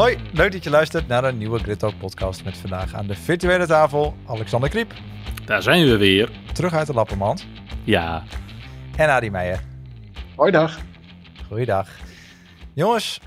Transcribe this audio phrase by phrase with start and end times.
[0.00, 3.14] Hoi, leuk dat je luistert naar een nieuwe Grid Talk podcast met vandaag aan de
[3.14, 4.94] virtuele tafel Alexander Kriep.
[5.44, 6.30] Daar zijn we weer.
[6.52, 7.46] Terug uit de Lappermand.
[7.84, 8.24] Ja.
[8.96, 9.60] En Adi Meijer.
[10.36, 10.78] Hoi dag.
[11.46, 11.88] Goeiedag.
[12.74, 13.20] Jongens,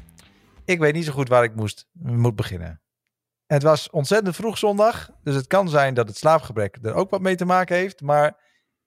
[0.65, 2.81] ik weet niet zo goed waar ik moest, moet beginnen.
[3.45, 7.21] Het was ontzettend vroeg zondag, dus het kan zijn dat het slaapgebrek er ook wat
[7.21, 8.01] mee te maken heeft.
[8.01, 8.39] Maar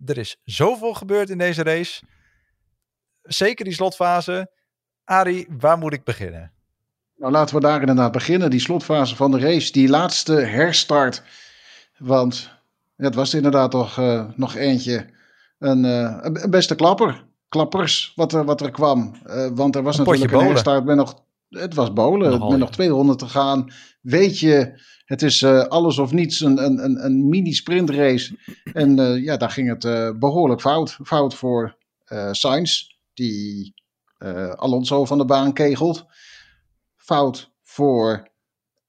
[0.04, 2.02] er is zoveel gebeurd in deze race.
[3.22, 4.52] Zeker die slotfase.
[5.04, 6.55] Arie, waar moet ik beginnen?
[7.16, 8.50] Nou, laten we daar inderdaad beginnen.
[8.50, 11.22] Die slotfase van de race, die laatste herstart.
[11.98, 12.50] Want
[12.96, 15.06] het was inderdaad toch uh, nog eentje.
[15.58, 17.24] Een, uh, een, beste klapper.
[17.48, 19.16] Klappers, wat er, wat er kwam.
[19.26, 21.24] Uh, want er was Een natuurlijk een herstart met nog.
[21.48, 22.30] Het was bolen.
[22.30, 22.64] Nogal, met ja.
[22.64, 23.72] nog twee ronden te gaan.
[24.00, 26.40] Weet je, het is eh, alles of niets.
[26.40, 28.38] Een, een, een, een mini-sprintrace.
[28.72, 30.98] En eh, ja, daar ging het eh, behoorlijk fout.
[31.02, 32.82] Fout voor eh Sainz,
[33.14, 33.74] die
[34.18, 36.06] eh, Alonso van de baan kegelt.
[37.06, 38.28] Fout voor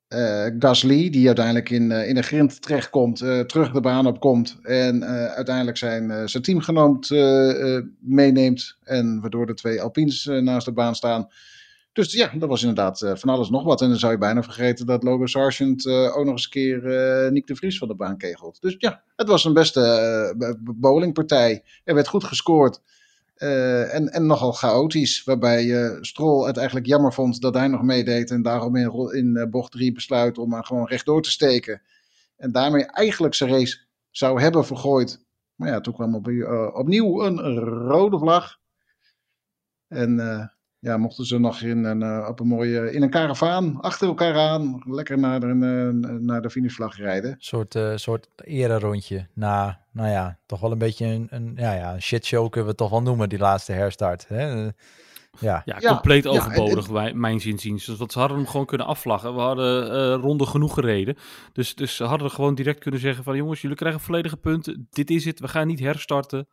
[0.07, 4.57] eh, Gasly, die uiteindelijk in, eh, in de grind terechtkomt, eh, terug de baan opkomt
[4.61, 5.03] en
[5.35, 7.09] uiteindelijk zijn, zijn teamgenoot
[7.99, 8.77] meeneemt.
[8.83, 11.27] En waardoor de twee Alpines naast de baan staan.
[11.93, 13.81] Dus ja, dat was inderdaad van alles nog wat.
[13.81, 16.81] En dan zou je bijna vergeten dat Logan Sargent ook nog eens een keer
[17.31, 18.61] Nick de Vries van de baan kegelt.
[18.61, 21.63] Dus ja, het was een beste bowlingpartij.
[21.83, 22.81] Er werd goed gescoord.
[23.37, 27.81] Eh, en, en nogal chaotisch, waarbij eh Stroll het eigenlijk jammer vond dat hij nog
[27.81, 31.81] meedeed en daarom in, in eh, bocht 3 besluit om maar gewoon rechtdoor te steken.
[32.37, 33.79] En daarmee eigenlijk zijn race
[34.11, 35.25] zou hebben vergooid.
[35.55, 36.27] Maar ja, toen kwam op,
[36.73, 38.59] opnieuw een rode vlag.
[39.87, 40.17] En
[40.79, 44.37] ja, mochten ze nog in een, eh, op een mooie, in een karavaan achter elkaar
[44.37, 47.31] aan, lekker naar de, eh, naar de finishvlag rijden.
[47.31, 48.27] Een soort, eh soort
[48.79, 52.63] rondje na, nou ja, toch wel een beetje een, een, ja, ja, een shitshow kunnen
[52.63, 54.27] we het toch wel noemen, die laatste herstart.
[54.27, 54.69] Hè?
[55.39, 57.85] Ja, Ja, compleet ja, overbodig, bij mijn zinziens.
[57.85, 59.35] Dus wat ze hadden hem gewoon kunnen afvlaggen.
[59.35, 61.17] We hadden eh ronde genoeg gereden.
[61.53, 63.35] Dus, dus ze hadden gewoon direct kunnen zeggen van...
[63.35, 64.87] jongens, jullie krijgen volledige punten.
[64.89, 66.47] Dit is het, we gaan niet herstarten.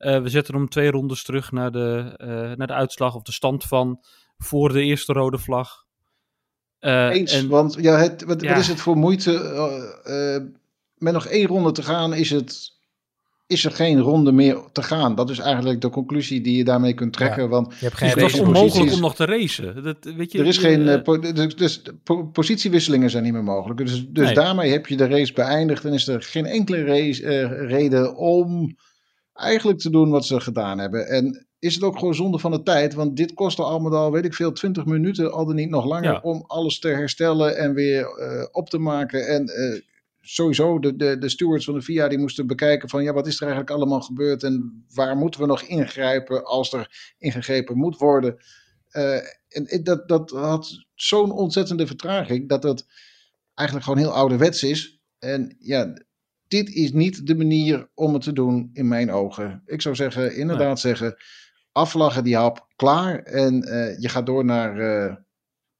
[0.00, 3.14] Eh, we zetten hem twee rondes terug naar de, eh, naar de uitslag...
[3.14, 4.00] of de stand van
[4.38, 5.84] voor de eerste rode vlag.
[6.78, 8.48] Eh, Eens, en- want ja, het, wat, Ja.
[8.48, 9.32] wat is het voor moeite?
[10.04, 10.42] eh, eh,
[10.96, 12.70] met nog één ronde te gaan is, het,
[13.46, 15.14] is er geen ronde meer te gaan.
[15.14, 17.48] Dat is eigenlijk de conclusie die je daarmee kunt trekken.
[17.48, 19.82] Want je hebt dus geen het was onmogelijk om nog te racen.
[19.82, 23.44] Dat, weet je, er is je, geen, po- dus, dus po- positiewisselingen zijn niet meer
[23.44, 23.78] mogelijk.
[23.80, 24.34] Dus, dus Nee.
[24.34, 28.76] daarmee heb je de race beëindigd en is er geen enkele race, eh, reden om
[29.32, 31.06] eigenlijk te doen wat ze gedaan hebben.
[31.08, 34.24] En is het ook gewoon zonde van de tijd, want dit kostte allemaal al, weet
[34.24, 36.20] ik veel, 20 minuten, al dan niet nog langer, Ja.
[36.22, 39.26] om alles te herstellen en weer eh, op te maken.
[39.26, 39.80] En eh,
[40.20, 43.36] sowieso, de, de, de stewards van de VIA die moesten bekijken van, ja, wat is
[43.36, 48.36] er eigenlijk allemaal gebeurd en waar moeten we nog ingrijpen als er ingegrepen moet worden.
[48.88, 49.16] Eh,
[49.48, 52.86] en dat, dat had zo'n ontzettende vertraging dat het
[53.54, 55.00] eigenlijk gewoon heel ouderwets is.
[55.18, 55.94] En ja,
[56.50, 59.62] dit is niet de manier om het te doen in mijn ogen.
[59.66, 61.16] Ik zou zeggen, inderdaad zeggen,
[61.72, 63.18] afvlaggen die hap, klaar.
[63.22, 65.14] En eh, je gaat door naar, eh,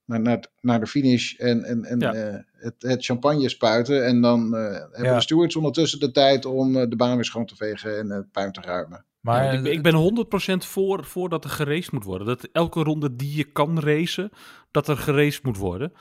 [0.04, 2.12] naar, naar, naar de finish en, en, en Ja.
[2.14, 4.06] eh, het, het champagne spuiten.
[4.06, 5.14] En dan eh, hebben Ja.
[5.14, 8.52] de stewards ondertussen de tijd om de baan weer schoon te vegen en het puin
[8.52, 9.04] te ruimen.
[9.20, 12.26] Maar Ja, ik, ben- ik ben 100% voor, voor dat er geraced moet worden.
[12.26, 14.30] Dat elke ronde die je kan racen,
[14.70, 15.92] dat er geraced moet worden.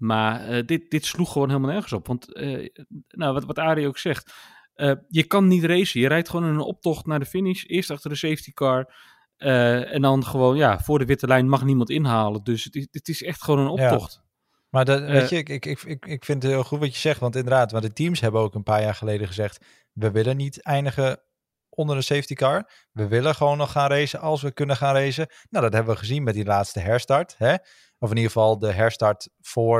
[0.00, 2.06] Maar eh, dit, dit sloeg gewoon helemaal nergens op.
[2.06, 2.68] Want eh,
[3.08, 4.32] nou, wat, wat Arie ook zegt,
[4.74, 6.00] eh, je kan niet racen.
[6.00, 7.64] Je rijdt gewoon in een optocht naar de finish.
[7.66, 9.08] Eerst achter de safety car.
[9.36, 12.44] en dan gewoon, ja, voor de witte lijn mag niemand inhalen.
[12.44, 13.92] Dus het is, het is echt gewoon een Ja.
[13.92, 14.22] optocht.
[14.70, 17.20] Maar dat, weet je, ik, ik, ik, ik, vind het heel goed wat je zegt.
[17.20, 19.64] Want inderdaad, want de teams hebben ook een paar jaar geleden gezegd...
[19.92, 21.22] we willen niet eindigen
[21.68, 22.70] onder een safety car.
[22.92, 25.26] We willen gewoon nog gaan racen als we kunnen gaan racen.
[25.50, 27.34] Nou, dat hebben we gezien met die laatste herstart.
[27.38, 27.54] Hè?
[28.02, 29.78] Of in ieder geval de herstart voor...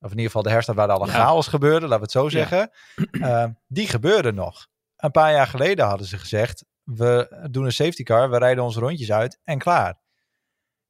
[0.00, 1.12] Of in ieder geval de herstart waar alle Ja.
[1.12, 2.28] chaos gebeurde, laten we het zo Ja.
[2.30, 2.70] zeggen.
[3.10, 4.66] Eh, die gebeurde nog.
[4.96, 6.64] Een paar jaar geleden hadden ze gezegd...
[6.82, 10.00] we doen een safety car, we rijden onze rondjes uit en klaar.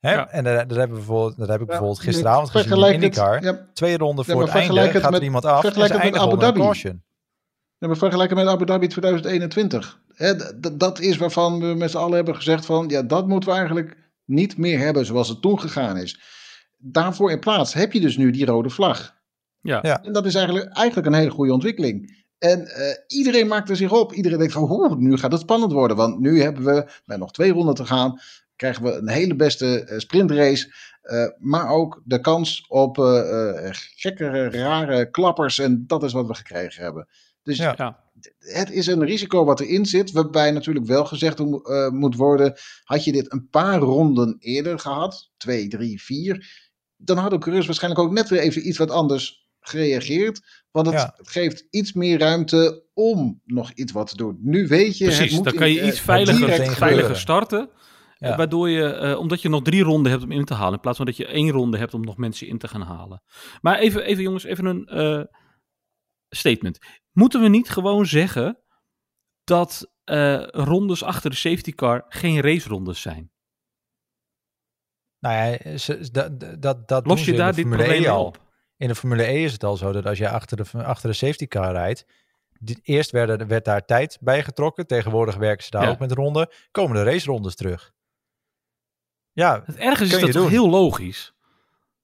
[0.01, 0.13] Hè?
[0.13, 0.29] Ja.
[0.29, 3.43] En dat, dat, hebben we bijvoorbeeld, dat heb ik Ja, bijvoorbeeld gisteravond gezien in IndyCar
[3.43, 6.01] ja, twee ronden Ja, voor het einde het gaat er iemand af en vergelijk ze
[6.01, 6.61] het met Abu Dhabi.
[6.61, 7.03] caution.
[7.79, 10.01] Ja, maar vergelijken met Abu Dhabi 2021.
[10.13, 12.89] Hè, d- d- dat is waarvan we met z'n allen hebben gezegd van...
[12.89, 16.21] ja, dat moeten we eigenlijk niet meer hebben zoals het toen gegaan is.
[16.85, 19.15] Daarvoor in plaats heb je dus nu die rode vlag.
[19.61, 19.79] Ja.
[19.83, 20.03] Ja.
[20.03, 22.25] En dat is eigenlijk, eigenlijk een hele goede ontwikkeling.
[22.39, 24.13] En eh, iedereen maakt er zich op.
[24.13, 25.97] Iedereen denkt van, "Oeh, nu gaat het spannend worden.
[25.97, 28.21] Want nu hebben we, met nog twee ronden te gaan...
[28.57, 30.73] krijgen we een hele beste eh, sprintrace...
[31.03, 35.59] eh, maar ook de kans op eh, eh, gekkere, rare klappers.
[35.59, 37.09] En dat is wat we gekregen hebben.
[37.43, 37.75] Dus Ja.
[37.77, 37.99] Ja.
[38.39, 42.55] het is een risico wat erin zit, waarbij natuurlijk wel gezegd mo- eh, moet worden,
[42.85, 46.51] had je dit een paar ronden eerder gehad, twee, drie, vier,
[47.05, 50.63] dan hadden coureurs waarschijnlijk ook net weer even iets wat anders gereageerd.
[50.71, 51.15] Want het Ja.
[51.17, 54.39] geeft iets meer ruimte om nog iets wat te doen.
[54.41, 57.71] Nu weet je, het Precies, moet dan kan je iets veiliger, veiliger starten.
[58.19, 58.37] Ja.
[58.37, 60.75] Waardoor je, eh, omdat je nog drie ronden hebt om in te halen.
[60.75, 63.23] In plaats van dat je één ronde hebt om nog mensen in te gaan halen.
[63.61, 65.23] Maar even, even jongens, even een eh,
[66.29, 66.79] statement.
[67.13, 68.59] Moeten we niet gewoon zeggen
[69.45, 73.32] dat eh, rondes achter de safety car geen racerondes zijn?
[75.23, 78.25] Nou ja, ze- dat, dat, dat Los je daar dit probleem E mee al.
[78.25, 78.41] op?
[78.77, 81.15] In de Formule E is het al zo dat als je achter de, achter de
[81.17, 82.07] safety car rijdt,
[82.83, 84.87] eerst werd, werd daar tijd bij getrokken.
[84.87, 85.91] Tegenwoordig werken ze daar Ja.
[85.91, 86.49] ook met ronden.
[86.71, 87.93] Komen de racerondes terug.
[89.33, 91.35] Ja, Het ergens is dat heel logisch.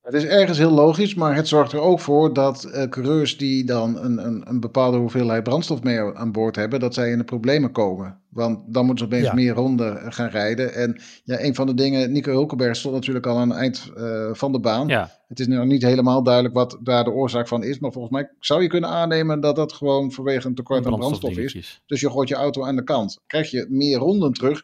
[0.03, 3.65] Het is ergens heel logisch, maar het zorgt er ook voor dat eh, coureurs die
[3.65, 7.25] dan een, een, een bepaalde hoeveelheid brandstof mee aan boord hebben, dat zij in de
[7.25, 8.21] problemen komen.
[8.29, 9.35] Want dan moeten ze opeens Ja.
[9.35, 10.75] meer ronden gaan rijden.
[10.75, 14.29] En ja, een van de dingen, Nico Hulkenberg stond natuurlijk al aan het eind eh,
[14.33, 14.89] van de baan.
[14.89, 18.15] Ja, Het is nog niet helemaal duidelijk wat daar de oorzaak van is, maar volgens
[18.15, 21.83] mij zou je kunnen aannemen dat dat gewoon vanwege een tekort aan brandstof is.
[21.87, 23.19] Dus je gooit je auto aan de kant.
[23.27, 24.63] Krijg je meer ronden terug,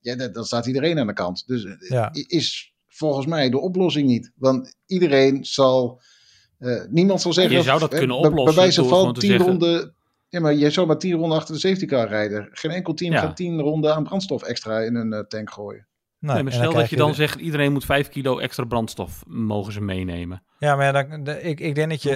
[0.00, 1.46] ja, dan, staat iedereen aan de kant.
[1.46, 2.10] Dus eh, Ja.
[2.12, 4.32] is volgens mij de oplossing niet.
[4.36, 6.00] Want iedereen zal,
[6.58, 7.56] eh, niemand zal zeggen...
[7.56, 9.94] je zou dat kunnen oplossen Bij wijze door van gewoon te tien zeggen- ronden...
[10.28, 12.48] Ja, maar je zou maar tien ronden achter de safety car rijden.
[12.52, 13.20] Geen enkel team Ja.
[13.20, 15.86] gaat tien ronden aan brandstof extra in een eh, tank gooien.
[16.18, 18.64] nou, nee, maar en stel dat je dan de- zegt, iedereen moet 5 kilo extra
[18.64, 20.42] brandstof mogen ze meenemen.
[20.58, 22.10] Ja, maar ja, dan, de- ik, ik, denk dat je,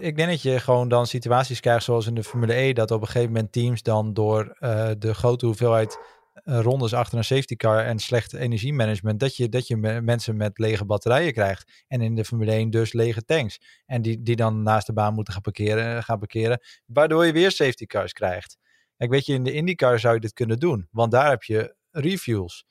[0.00, 3.00] ik denk dat je gewoon dan situaties krijgt zoals in de Formule E, dat op
[3.00, 5.98] een gegeven moment teams dan door eh, de grote hoeveelheid
[6.44, 10.58] rondes achter een safety car en slecht energiemanagement, dat je, dat je me- mensen met
[10.58, 11.84] lege batterijen krijgt.
[11.88, 13.82] En in de Formule 1 dus lege tanks.
[13.86, 17.50] En die, die dan naast de baan moeten gaan parkeren, gaan parkeren, waardoor je weer
[17.50, 18.58] safety cars krijgt.
[18.96, 21.74] Kijk, weet je, in de IndyCar zou je dit kunnen doen, want daar heb je
[21.90, 22.64] refuels.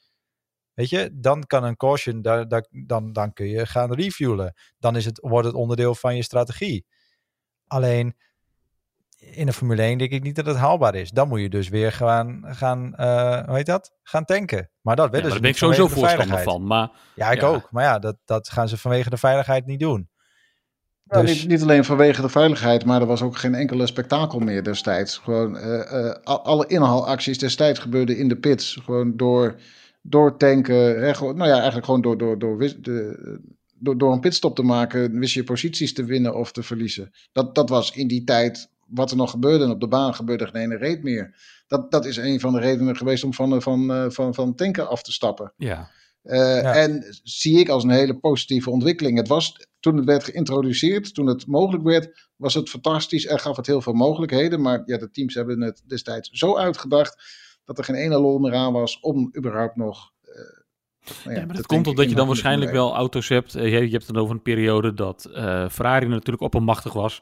[0.73, 4.53] Weet je, dan kan een caution, daar, daar, dan, dan kun je gaan refuelen.
[4.79, 6.85] Dan is het, wordt het onderdeel van je strategie.
[7.67, 8.15] Alleen
[9.31, 11.09] in de Formule 1 denk ik niet dat het haalbaar is.
[11.11, 13.91] Dan moet je dus weer gaan, gaan eh, hoe heet dat?
[14.03, 14.69] Gaan tanken.
[14.81, 16.65] Maar dat Ja, willen daar ze ben ik sowieso voorstander van.
[16.65, 17.47] Maar Ja, ik Ja.
[17.47, 17.67] ook.
[17.71, 20.09] Maar ja, dat, dat gaan ze vanwege de veiligheid niet doen.
[21.05, 24.39] Nou, Dus- niet, niet alleen vanwege de veiligheid, maar er was ook geen enkele spektakel
[24.39, 25.17] meer destijds.
[25.17, 28.79] Gewoon eh, eh, al- alle inhaalacties destijds gebeurden in de pits.
[28.83, 29.55] Gewoon door,
[30.01, 31.01] door tanken.
[31.01, 33.39] Hè, gewoon, nou ja, eigenlijk gewoon door, door, door, de,
[33.79, 37.11] door, door een pitstop te maken, wist je posities te winnen of te verliezen.
[37.31, 39.63] Dat, dat was in die tijd wat er nog gebeurde.
[39.63, 41.35] En op de baan gebeurde geen ene reet meer.
[41.67, 44.55] Dat, dat is een van de redenen geweest om van, eh, van, eh, van, van
[44.55, 45.53] tanken af te stappen.
[45.57, 45.89] ja,
[46.23, 46.73] Eh, Ja.
[46.73, 49.17] En zie ik als een hele positieve ontwikkeling.
[49.17, 53.55] Het was, toen het werd geïntroduceerd, toen het mogelijk werd, was het fantastisch en gaf
[53.57, 54.61] het heel veel mogelijkheden.
[54.61, 57.23] Maar ja, de teams hebben het destijds zo uitgedacht
[57.65, 60.11] dat er geen ene lol meer aan was om überhaupt nog.
[60.21, 60.31] eh,
[61.25, 63.51] nou Ja, maar dat komt omdat je dan waarschijnlijk wel auto's hebt.
[63.51, 67.21] Je, je hebt het over een periode dat eh, Ferrari natuurlijk oppermachtig was.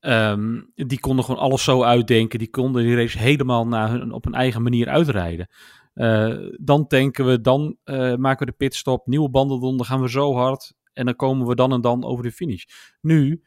[0.00, 2.38] Ehm, die konden gewoon alles zo uitdenken.
[2.38, 5.48] Die konden die race helemaal naar hun, op een eigen manier uitrijden.
[5.94, 10.10] Eh, dan tanken we, dan eh, maken we de pitstop, nieuwe banden dan gaan we
[10.10, 10.74] zo hard.
[10.92, 12.64] En dan komen we dan en dan over de finish.
[13.00, 13.42] Nu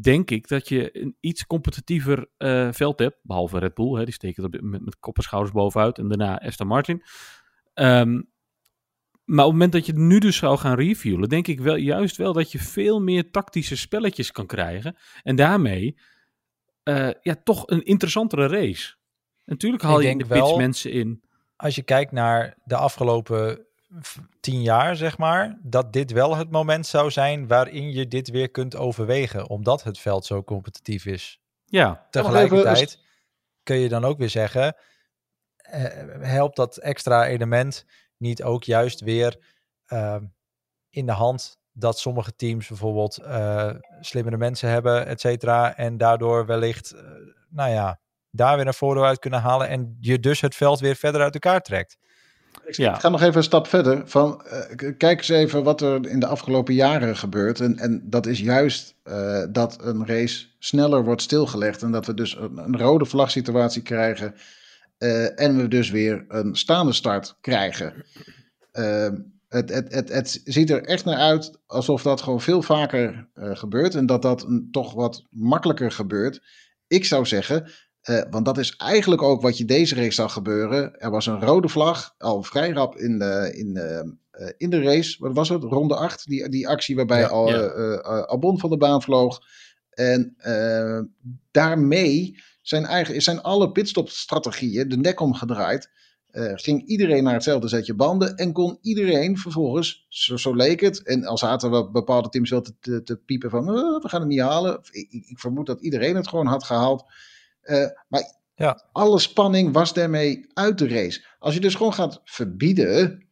[0.00, 3.18] denk ik dat je een iets competitiever eh, veld hebt.
[3.22, 5.98] Behalve Red Bull, hè, die steken er met, met kop en schouders bovenuit.
[5.98, 7.02] En daarna Aston Martin.
[7.74, 8.20] Ehm,
[9.24, 12.16] maar op het moment dat je nu dus zou gaan refuelen, denk ik wel juist
[12.16, 14.96] wel dat je veel meer tactische spelletjes kan krijgen.
[15.22, 15.96] En daarmee
[16.82, 18.94] eh, ja, toch een interessantere race.
[19.44, 21.22] Natuurlijk haal Ik je in de wel- mensen in.
[21.56, 23.66] Als je kijkt naar de afgelopen
[24.40, 28.50] tien jaar, zeg maar, dat dit wel het moment zou zijn waarin je dit weer
[28.50, 31.40] kunt overwegen, omdat het veld zo competitief is.
[31.64, 32.98] Ja, Tegelijkertijd
[33.62, 34.76] kun je dan ook weer zeggen,
[35.56, 35.82] eh,
[36.20, 37.86] helpt dat extra element
[38.22, 39.38] niet ook juist weer
[39.86, 40.24] ehm,
[40.90, 46.46] in de hand dat sommige teams bijvoorbeeld eh, slimmere mensen hebben, et cetera, en daardoor
[46.46, 47.00] wellicht, eh,
[47.48, 48.00] nou ja,
[48.30, 51.34] daar weer een voordeel uit kunnen halen en je dus het veld weer verder uit
[51.34, 51.96] elkaar trekt.
[52.64, 52.94] Ik, Ja.
[52.94, 54.02] ga nog even een stap verder.
[54.08, 57.60] Van, eh, kijk eens even wat er in de afgelopen jaren gebeurt.
[57.60, 61.82] En, en dat is juist eh, dat een race sneller wordt stilgelegd.
[61.82, 64.34] En dat we dus een, een rode vlagsituatie krijgen.
[65.02, 68.04] Eh, en we dus weer een staande start krijgen.
[68.72, 69.16] Ehm,
[69.48, 73.50] het, het, het, het ziet er echt naar uit alsof dat gewoon veel vaker eh,
[73.56, 73.94] gebeurt.
[73.94, 76.42] En dat dat een, toch wat makkelijker gebeurt.
[76.86, 80.98] Ik zou zeggen, eh, want dat is eigenlijk ook wat je deze race zag gebeuren.
[80.98, 84.16] Er was een rode vlag, al vrij rap in de, in de,
[84.56, 85.16] in de race.
[85.18, 85.62] Wat was het?
[85.62, 87.66] Ronde 8, die, die actie waarbij Ja, al, ja.
[88.06, 89.40] Albon van de baan vloog.
[89.90, 90.36] En
[91.50, 95.90] daarmee zijn, eigen, zijn alle pitstopstrategieën de nek omgedraaid.
[96.30, 101.02] eh, ging iedereen naar hetzelfde setje banden en kon iedereen vervolgens, zo, zo leek het,
[101.02, 104.20] en al zaten we bepaalde teams wel te, te, te piepen van "Eh, we gaan
[104.20, 104.80] het niet halen.
[104.90, 107.04] Ik, ik, ik vermoed dat iedereen het gewoon had gehaald.
[107.60, 108.84] Eh, maar Ja.
[108.92, 111.24] alle spanning was daarmee uit de race.
[111.38, 113.26] Als je dus gewoon gaat verbieden,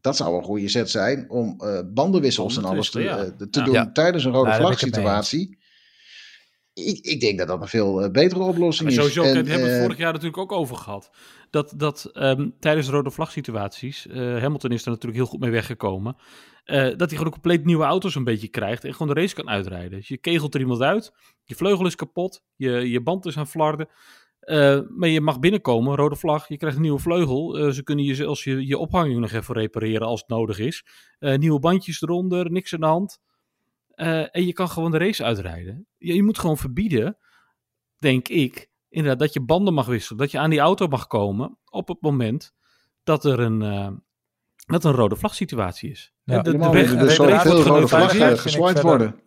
[0.00, 3.24] dat zou een goede zet zijn om eh, bandenwissels en alles te, ja.
[3.36, 3.64] te Ja.
[3.64, 3.92] doen Ja.
[3.92, 5.58] tijdens een rode Nou, vlag situatie.
[6.74, 9.12] Ik, ik denk dat dat een veel eh, betere oplossing Maar is.
[9.12, 11.10] sowieso, En, kijk, daar hebben we het eh, vorig jaar natuurlijk ook over gehad.
[11.50, 15.50] Dat, dat ehm, tijdens rode vlag situaties, eh, Hamilton is er natuurlijk heel goed mee
[15.50, 16.16] weggekomen.
[16.64, 19.90] dat hij gewoon compleet nieuwe auto's een beetje krijgt en gewoon de race kan uitrijden.
[19.90, 21.12] Dus je kegelt er iemand uit,
[21.44, 23.88] je vleugel is kapot, je, je band is aan flarden.
[24.40, 27.72] eh, maar je mag binnenkomen, rode vlag, je krijgt een nieuwe vleugel.
[27.72, 30.84] ze kunnen je zelfs je, je ophanging nog even repareren als het nodig is.
[31.18, 33.20] Nieuwe bandjes eronder, niks aan de hand.
[33.94, 35.86] Eh, en je kan gewoon de race uitrijden.
[35.96, 37.18] Je, je moet gewoon verbieden,
[37.98, 40.18] denk ik, inderdaad, dat je banden mag wisselen.
[40.18, 42.52] Dat je aan die auto mag komen op het moment
[43.02, 43.90] dat er een, eh,
[44.66, 46.12] dat een rode vlag situatie is.
[46.22, 46.42] Ja.
[46.42, 49.20] De, de weg, de veel rode vlaggen geswiped verder- worden.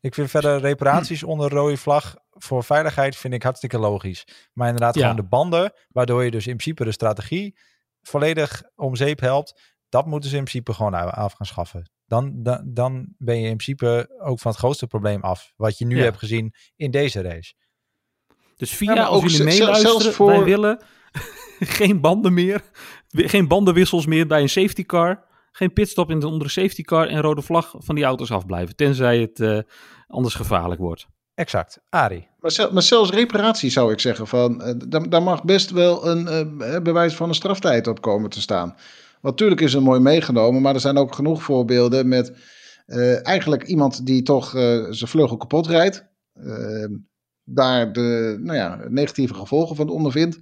[0.00, 4.24] Ik vind verder reparaties onder rode vlag voor veiligheid vind ik hartstikke logisch.
[4.52, 5.00] Maar inderdaad Ja.
[5.00, 7.58] gewoon de banden, waardoor je dus in principe de strategie
[8.02, 9.74] volledig om zeep helpt.
[9.88, 11.90] Dat moeten ze in principe gewoon af gaan schaffen.
[12.06, 15.52] Dan, dan, dan ben je in principe ook van het grootste probleem af.
[15.56, 16.02] Wat je nu Ja.
[16.02, 17.54] hebt gezien in deze race.
[18.56, 20.82] Dus via, Ja, als ook jullie meeluisteren, voor- wij willen
[21.78, 22.62] geen banden meer,
[23.08, 27.20] geen bandenwissels meer bij een safety car, geen pitstop in de, onder safety car en
[27.20, 29.58] rode vlag van die auto's afblijven, tenzij het eh,
[30.06, 31.06] anders gevaarlijk wordt.
[31.34, 31.80] Exact.
[31.88, 32.28] Ari.
[32.40, 36.06] Maar, zel- maar zelfs reparatie zou ik zeggen van, eh, daar, daar mag best wel
[36.06, 38.76] een eh, bewijs van een straftijd op komen te staan.
[39.26, 42.32] Natuurlijk is het mooi meegenomen, maar er zijn ook genoeg voorbeelden met
[42.86, 46.06] eh, eigenlijk iemand die toch eh, zijn vleugel kapot rijdt.
[46.32, 46.86] eh,
[47.44, 50.38] daar de nou ja, negatieve gevolgen van ondervindt.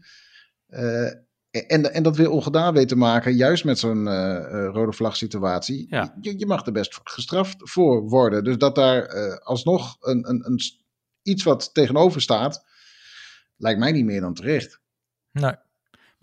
[0.66, 1.06] eh,
[1.50, 4.08] en, en dat weer ongedaan weet te maken, juist met zo'n
[4.72, 5.86] rode vlag situatie.
[5.88, 6.16] Ja.
[6.20, 8.44] Je, je mag er best gestraft voor worden.
[8.44, 9.08] Dus dat daar
[9.40, 10.60] alsnog een, een, een,
[11.22, 12.64] iets wat tegenover staat,
[13.56, 14.80] lijkt mij niet meer dan terecht.
[15.30, 15.54] Nee.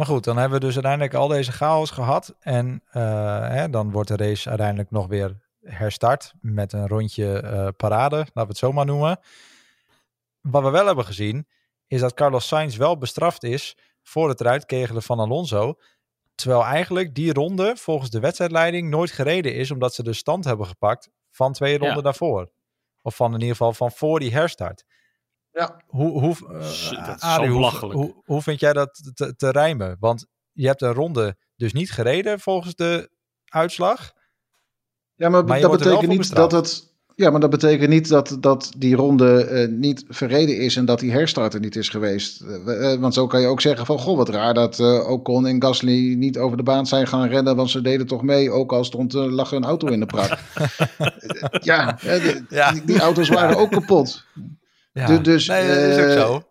[0.02, 2.36] Maar goed, dan hebben we dus uiteindelijk al deze chaos gehad.
[2.40, 3.02] En eh,
[3.48, 8.34] hè, dan wordt de race uiteindelijk nog weer herstart met een rondje eh, parade, laten
[8.34, 9.20] we het zo maar noemen.
[10.42, 11.48] Wat we wel hebben gezien,
[11.88, 15.74] is dat Carlos Sainz wel bestraft is voor het eruit kegelen van Alonso.
[16.36, 20.68] Terwijl eigenlijk die ronde volgens de wedstrijdleiding nooit gereden is, omdat ze de stand hebben
[20.68, 22.02] gepakt van twee ronden Ja.
[22.02, 22.52] daarvoor.
[23.02, 24.86] Of van in ieder geval van voor die herstart.
[25.52, 25.82] Ja.
[25.88, 27.62] Hoe, hoe, eh, dat Arie, zo hoe,
[27.94, 29.98] hoe, hoe vind jij dat te, te rijmen?
[30.00, 33.10] Want je hebt een ronde dus niet gereden volgens de
[33.46, 34.12] uitslag.
[35.16, 36.90] Ja, maar, dat er betekent niet dat het.
[37.16, 41.00] Ja, maar dat betekent niet dat, dat die ronde eh, niet verreden is en dat
[41.00, 42.42] die herstarter niet is geweest.
[42.42, 45.10] Eh, we- eh, want zo kan je ook zeggen van, goh, wat raar dat eh
[45.10, 48.52] Ocon en Gasly niet over de baan zijn gaan rennen, want ze deden toch mee,
[48.52, 50.38] ook al stond, eh, lag hun auto in de prak.
[50.58, 51.08] Eh,
[51.72, 52.72] ja, eh, de- Ja.
[52.72, 54.26] Die, die auto's waren ook kapot.
[54.92, 56.44] Ja, Du- dus, nee, dat is ook eh, zo.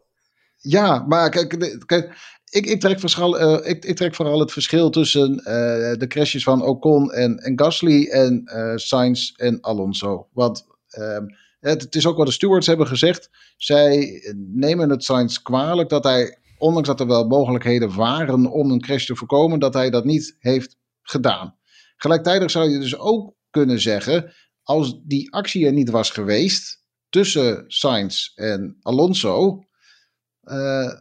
[0.57, 2.13] Ja, maar kijk, kijk
[2.51, 6.43] ik, ik, trek vooral, eh, ik, ik trek vooral het verschil tussen eh, de crashes
[6.43, 10.29] van Ocon en, en Gasly en eh Sainz en Alonso.
[10.33, 11.25] Want ehm,
[11.61, 13.31] het, het is ook wat de stewards hebben gezegd.
[13.57, 18.81] Zij nemen het Sainz kwalijk dat hij, ondanks dat er wel mogelijkheden waren om een
[18.81, 21.57] crash te voorkomen, dat hij dat niet heeft gedaan.
[21.97, 24.33] Gelijktijdig zou je dus ook kunnen zeggen,
[24.63, 26.80] als die actie er niet was geweest
[27.11, 29.65] tussen Sainz en Alonso,
[30.41, 30.93] eh,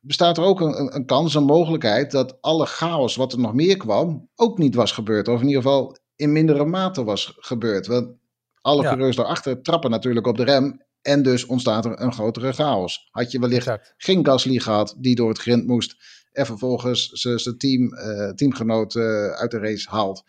[0.00, 3.76] bestaat er ook een, een- kans, een mogelijkheid dat alle chaos wat er nog meer
[3.76, 5.28] kwam, ook niet was gebeurd.
[5.28, 7.86] Of in ieder geval in mindere mate was gebeurd.
[7.86, 8.16] Want
[8.60, 8.88] alle Ja.
[8.88, 10.88] coureurs daarachter trappen natuurlijk op de rem.
[11.02, 13.08] En dus ontstaat er een grotere chaos.
[13.10, 13.94] Had je wellicht Exact.
[13.96, 15.94] geen Gasly gehad die door het grind moest.
[16.32, 18.96] En vervolgens zijn team, eh, teamgenoot
[19.36, 20.22] uit de race haalt.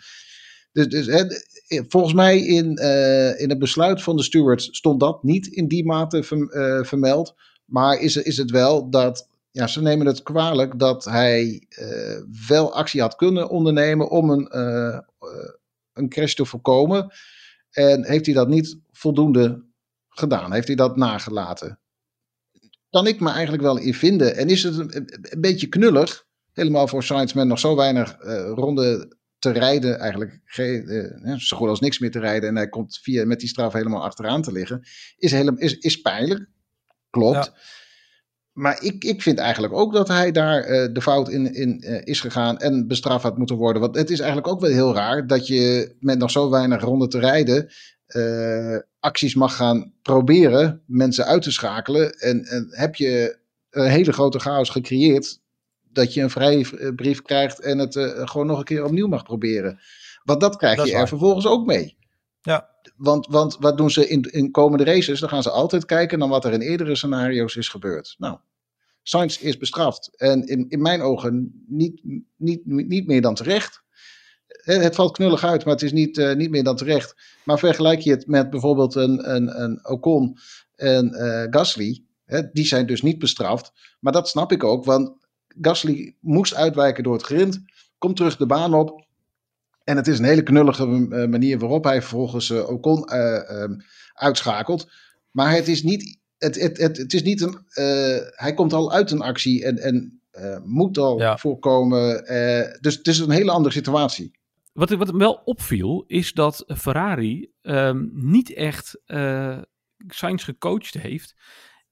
[0.71, 1.07] Dus, dus
[1.87, 5.85] volgens mij in, eh, in het besluit van de stewards stond dat niet in die
[5.85, 7.35] mate eh, vermeld.
[7.65, 12.73] Maar is, is het wel dat ja, ze nemen het kwalijk dat hij eh, wel
[12.73, 14.55] actie had kunnen ondernemen om een,
[15.93, 17.11] een crash te voorkomen.
[17.69, 19.63] En heeft hij dat niet voldoende
[20.09, 20.53] gedaan?
[20.53, 21.79] Heeft hij dat nagelaten?
[22.89, 24.35] Kan ik me eigenlijk wel in vinden.
[24.35, 28.15] En is het een, beetje knullig, helemaal voor met nog zo weinig
[28.55, 32.49] ronden te rijden, eigenlijk eh, zo goed als niks meer te rijden.
[32.49, 34.83] En hij komt via, met die straf helemaal achteraan te liggen.
[35.17, 36.47] Is, helemaal, is, is pijnlijk.
[37.09, 37.45] Klopt.
[37.45, 37.53] Ja.
[38.51, 42.01] Maar ik, ik vind eigenlijk ook dat hij daar eh, de fout in, in eh,
[42.03, 43.81] is gegaan en bestraft had moeten worden.
[43.81, 47.09] Want het is eigenlijk ook wel heel raar dat je met nog zo weinig ronden
[47.09, 47.69] te rijden
[48.99, 52.11] acties mag gaan proberen mensen uit te schakelen.
[52.11, 53.37] En, en heb je
[53.69, 55.40] een hele grote chaos gecreëerd
[55.93, 59.79] dat je een vrijbrief krijgt en het eh, gewoon nog een keer opnieuw mag proberen.
[60.23, 61.07] Want dat krijg Dat je er waar.
[61.07, 61.97] vervolgens ook mee.
[62.41, 62.69] Ja.
[62.95, 65.19] Want, want wat doen ze in, in komende races?
[65.19, 68.15] Dan gaan ze altijd kijken naar wat er in eerdere scenario's is gebeurd.
[68.17, 68.37] Nou,
[69.03, 70.09] Sainz is bestraft.
[70.17, 72.01] En in, in mijn ogen niet,
[72.37, 73.83] niet, niet meer dan terecht.
[74.47, 77.15] Eh, Het valt knullig uit, maar het is niet, eh, niet meer dan terecht.
[77.45, 80.37] Maar vergelijk je het met bijvoorbeeld een, een, een Ocon
[80.75, 82.03] en eh, Gasly.
[82.25, 83.71] Hè, die zijn dus niet bestraft.
[83.99, 85.20] Maar dat snap ik ook, want
[85.61, 87.61] Gasly moest uitwijken door het grind.
[87.97, 89.05] Komt terug de baan op.
[89.83, 93.73] En het is een hele knullige eh, manier waarop hij vervolgens eh, Ocon eh, ehm,
[94.13, 94.91] uitschakelt.
[95.31, 97.57] Maar het is niet, het, het, het, het is niet een.
[98.35, 100.21] hij komt al uit een actie en, en
[100.63, 101.37] moet al Ja.
[101.37, 102.23] voorkomen.
[102.81, 104.31] dus het is een hele andere situatie.
[104.73, 109.57] Wat, wat wel opviel, is dat Ferrari ehm, niet echt eh
[110.07, 111.35] Sainz gecoacht heeft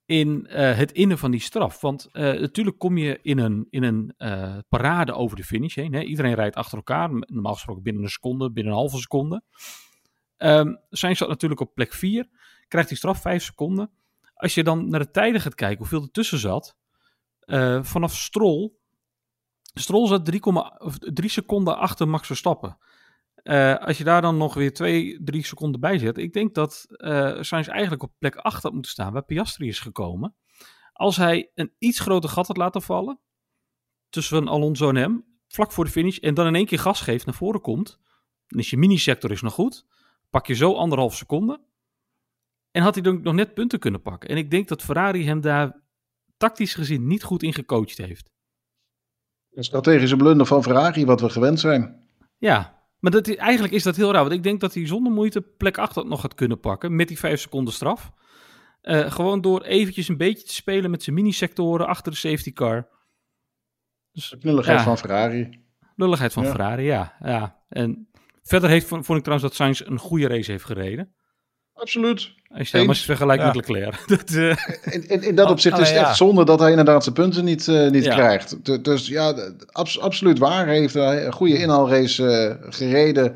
[0.09, 1.81] in eh, het innen van die straf.
[1.81, 5.93] Want eh, natuurlijk kom je in een, in een eh, parade over de finish heen.
[5.93, 6.01] Hè?
[6.01, 9.43] Iedereen rijdt achter elkaar, normaal gesproken binnen een seconde, binnen een halve seconde.
[10.37, 12.29] Ehm Sainz zat natuurlijk op plek 4,
[12.67, 13.91] krijgt die straf 5 seconden.
[14.33, 16.75] Als je dan naar de tijden gaat kijken, hoeveel er tussen zat,
[17.81, 18.71] vanaf Stroll
[19.73, 20.39] Stroll zat 3,3
[20.77, 22.77] of 3 seconden achter Max Verstappen.
[23.43, 26.17] Eh, als je daar dan nog weer 2, 3 seconden bij zet.
[26.17, 29.79] Ik denk dat eh Sainz eigenlijk op plek 8 had moeten staan, waar Piastri is
[29.79, 30.35] gekomen.
[30.93, 33.19] Als hij een iets groter gat had laten vallen.
[34.09, 35.25] tussen Alonso en hem.
[35.47, 36.17] vlak voor de finish.
[36.17, 37.99] en dan in één keer gas geeft, naar voren komt.
[38.47, 39.85] dan is je mini-sector is nog goed.
[40.29, 41.61] Pak je zo anderhalf seconde.
[42.71, 44.29] En had hij dan nog net punten kunnen pakken.
[44.29, 45.81] En ik denk dat Ferrari hem daar
[46.37, 48.31] tactisch gezien niet goed in gecoacht heeft.
[49.51, 52.07] Een strategische blunder van Ferrari, wat we gewend zijn.
[52.37, 54.21] Ja, maar dat, eigenlijk is dat heel raar.
[54.21, 56.95] Want ik denk dat hij zonder moeite plek 8 nog had kunnen pakken.
[56.95, 58.11] Met die 5 seconden straf.
[58.81, 62.87] Eh, gewoon door eventjes een beetje te spelen met zijn mini-sectoren achter de safety car.
[64.11, 64.83] De knulligheid Ja.
[64.83, 65.63] van Ferrari.
[65.95, 66.49] Lulligheid van Ja.
[66.49, 67.15] Ferrari, ja.
[67.23, 67.61] ja.
[67.69, 68.09] En
[68.43, 71.13] verder heeft, vond ik trouwens dat Sainz een goede race heeft gereden.
[71.79, 72.31] Absoluut.
[72.57, 73.47] Als je eens vergelijkt Ja.
[73.47, 74.03] met Leclerc.
[74.07, 76.07] dat, eh, In, in, in dat Oh, opzicht oh, is het ja.
[76.07, 78.13] echt zonde dat hij inderdaad zijn punten niet, eh, niet Ja.
[78.13, 78.65] krijgt.
[78.65, 79.33] Du- Dus ja,
[79.71, 80.65] abs- absoluut waar.
[80.65, 83.35] Hij heeft een goede inhaalrace eh, gereden.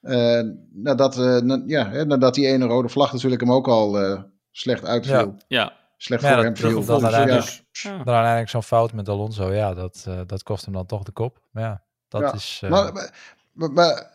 [0.00, 0.40] Eh,
[0.72, 4.20] nadat, eh, na- ja, hè, nadat die ene rode vlag natuurlijk hem ook al eh,
[4.50, 5.36] slecht uitviel.
[5.48, 5.72] ja.
[5.98, 6.84] Slecht Ja, voor dat hem viel.
[6.84, 8.04] dan Dus, uiteindelijk-.
[8.04, 11.38] Dan zo'n fout met Alonso, ja, dat, eh, dat kost hem dan toch de kop.
[11.52, 12.60] Maar ja, dat Ja, is...
[12.64, 13.10] eh, Maar, maar,
[13.52, 14.10] maar- maar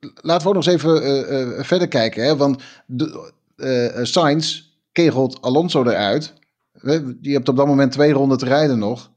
[0.00, 2.24] laten we ook nog eens even eh, eh, verder kijken.
[2.24, 2.36] Hè?
[2.36, 6.34] Want de, eh, Sainz kegelt Alonso eruit.
[6.72, 9.12] Hè, Die hebt op dat moment twee ronden te rijden nog.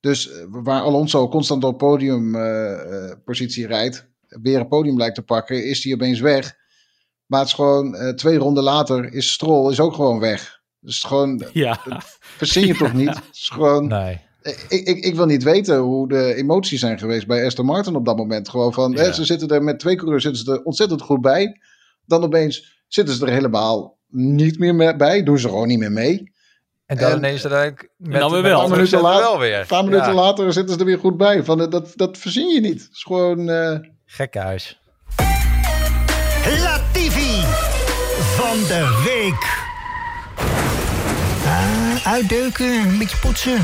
[0.00, 5.94] Dus waar Alonso constant op podiumpositie rijdt, weer een podium lijkt te pakken, is hij
[5.94, 6.56] opeens weg.
[7.26, 10.60] Maar het is gewoon twee ronden later is Stroll is ook gewoon weg.
[10.80, 11.80] Dus het gewoon, ja.
[12.20, 13.08] verzin je toch niet?
[13.08, 14.20] Het is gewoon, nee.
[14.42, 18.04] Ik, ik, ik wil niet weten hoe de emoties zijn geweest bij Aston Martin op
[18.04, 18.48] dat moment.
[18.48, 21.60] Gewoon van, hè, ze zitten er met twee coureurs zitten ze er ontzettend goed bij.
[22.06, 25.22] Dan opeens zitten ze er helemaal niet meer mee- bij.
[25.22, 26.32] Doen ze gewoon niet meer mee.
[26.86, 28.60] En dan En- ineens uiteindelijk met, dan weer wel.
[28.62, 29.60] Een paar minuten later- wel weer.
[29.60, 31.44] Een paar minuten Ja, later zitten ze er weer goed bij.
[31.44, 32.80] Van, eh, dat, dat verzin je niet.
[32.82, 33.48] Het is gewoon...
[33.50, 34.80] eh, Gekhuis.
[36.62, 37.40] Latifi
[38.36, 39.60] van de week.
[41.44, 43.56] Ah, uitdeuken, een beetje poetsen.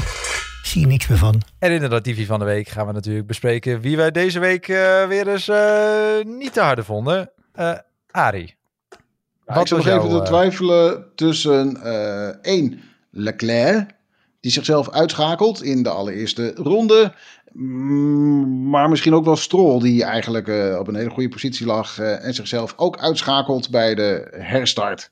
[0.69, 1.43] Zie je niks meer van.
[1.59, 4.69] En in de Latifi van de week gaan we natuurlijk bespreken wie wij deze week
[4.69, 7.31] eh, weer eens eh, niet te harde vonden.
[7.53, 7.75] Eh
[8.11, 8.57] Arie.
[9.47, 13.91] Ja, ik zit nog even te eh, twijfelen tussen eh één, Leclerc,
[14.41, 17.13] die zichzelf uitschakelt in de allereerste ronde.
[17.53, 21.99] Mm, Maar misschien ook wel Stroll, die eigenlijk eh, op een hele goede positie lag
[21.99, 25.11] eh, en zichzelf ook uitschakelt bij de herstart.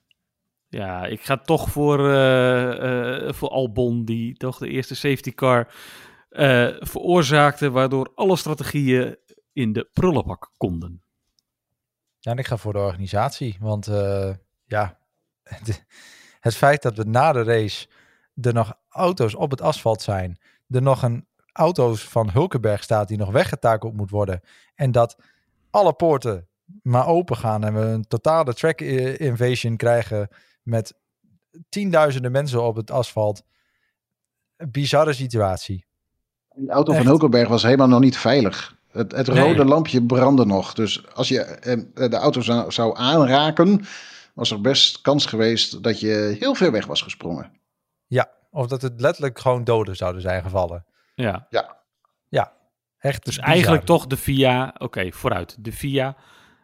[0.68, 5.74] Ja, ik ga toch voor, eh, eh, voor Albon, die toch de eerste safety car
[6.28, 9.16] eh, veroorzaakte, waardoor alle strategieën
[9.52, 11.02] in de prullenbak konden.
[12.18, 13.56] Ja, en ik ga voor de organisatie.
[13.60, 13.86] Want
[14.66, 14.98] ja,
[15.42, 15.84] het,
[16.40, 17.86] het feit dat we na de race
[18.40, 20.38] er nog auto's op het asfalt zijn.
[20.68, 24.40] Er nog een auto's van Hulkenberg staat die nog weggetakeld moet worden.
[24.74, 25.16] En dat
[25.70, 26.48] alle poorten
[26.82, 30.28] maar open gaan en we een totale track invasion krijgen
[30.66, 30.94] met
[31.68, 33.42] tienduizenden mensen op het asfalt.
[34.56, 35.86] Een bizarre situatie.
[36.54, 37.00] De auto Echt.
[37.00, 38.76] van Hulkenberg was helemaal nog niet veilig.
[38.90, 39.38] Het, het Nee.
[39.40, 40.74] rode lampje brandde nog.
[40.74, 43.84] Dus als je eh, de auto zou, zou aanraken,
[44.34, 47.60] was er best kans geweest dat je heel ver weg was gesprongen.
[48.06, 50.86] Ja, of dat het letterlijk gewoon doden zouden zijn gevallen.
[51.14, 51.46] Ja,
[53.06, 53.50] Echt dus bizar.
[53.52, 55.64] eigenlijk toch de VIA, oké, vooruit.
[55.64, 56.16] De VIA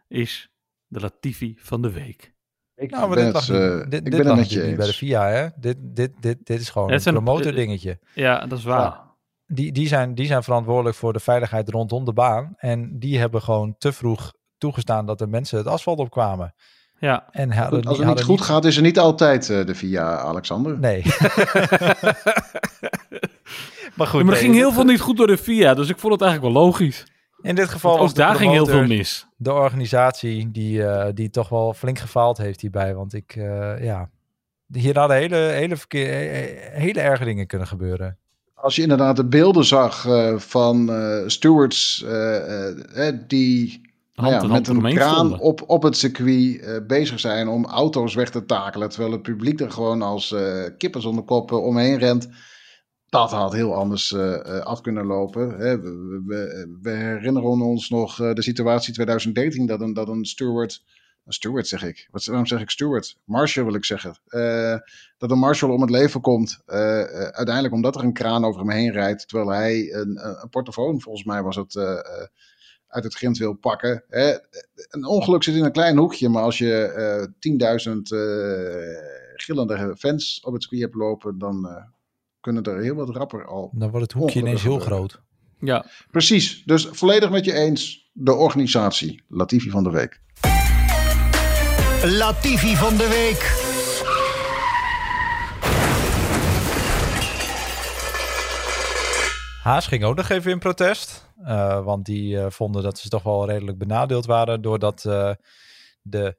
[0.07, 0.49] is
[0.87, 2.32] de Latifi van de week.
[2.75, 4.49] Ik Nou, maar ben dit het, lag, niet- dit, ik dit ben het lag met
[4.49, 4.97] je natuurlijk niet bij de eens.
[4.97, 5.47] FIA, hè?
[5.55, 7.99] Dit, dit, dit, dit is gewoon een promotor eh, dingetje.
[8.13, 8.79] Ja, dat is waar.
[8.79, 9.11] Ja.
[9.47, 12.53] die, die, zijn, die zijn verantwoordelijk voor de veiligheid rondom de baan.
[12.57, 16.53] En die hebben gewoon te vroeg toegestaan dat de mensen het asfalt opkwamen.
[16.99, 19.75] Ja, En hadden, Goed, als het niet goed gaat, is er niet altijd eh, de
[19.75, 20.79] VIA, Alexander.
[20.79, 21.01] Nee.
[23.95, 25.97] maar goed, maar er nee, ging heel veel niet goed door de VIA, dus ik
[25.97, 27.03] vond het eigenlijk wel logisch.
[27.43, 29.27] In dit geval was daar ging heel veel mis.
[29.37, 32.95] De organisatie die, eh, die toch wel flink gefaald heeft hierbij.
[32.95, 34.09] Want ik, eh, ja...
[34.71, 38.17] Hier hadden hele, hele, verkeer, eh, hele erge dingen kunnen gebeuren.
[38.53, 42.05] Als je inderdaad de beelden zag eh, van eh, stewards
[43.27, 43.81] die
[44.15, 48.13] nou Hand ja, met een kraan op, op het circuit eh, bezig zijn om auto's
[48.13, 48.89] weg te takelen.
[48.89, 52.29] Terwijl het publiek er gewoon als eh kippen zonder koppen omheen rent.
[53.13, 55.49] Dat had heel anders eh, eh, af kunnen lopen.
[55.49, 55.79] Hè.
[55.81, 60.83] We, we, herinneren ons nog eh, de situatie 2013 dat een, dat een steward.
[61.27, 62.07] Steward zeg ik.
[62.11, 63.17] Wat, waarom zeg ik steward?
[63.25, 64.15] Marshal wil ik zeggen.
[65.17, 66.61] Dat een marshal om het leven komt.
[66.65, 69.27] uiteindelijk omdat er een kraan over hem heen rijdt.
[69.27, 71.77] Terwijl hij een, een, portofoon, volgens mij was het,
[72.87, 74.03] uit het grind wil pakken.
[74.89, 76.29] Een ongeluk zit in een klein hoekje.
[76.29, 81.37] Maar als je eh 10.000 eh, gillende fans op het circuit hebt lopen.
[81.37, 81.85] Dan
[82.43, 83.69] kunnen er heel wat rapper al.
[83.73, 84.97] Dan wordt het hoekje ineens heel gebeuren.
[84.97, 85.21] groot.
[85.59, 86.63] Ja, Precies.
[86.65, 88.09] Dus volledig met je eens.
[88.13, 89.23] De organisatie.
[89.27, 90.21] Latifi van de week.
[92.17, 93.61] Latifi van de week.
[99.63, 101.31] Haas ging ook nog even in protest.
[101.43, 104.61] eh, want die eh, vonden dat ze toch wel redelijk benadeeld waren.
[104.61, 105.31] Doordat eh,
[106.01, 106.37] de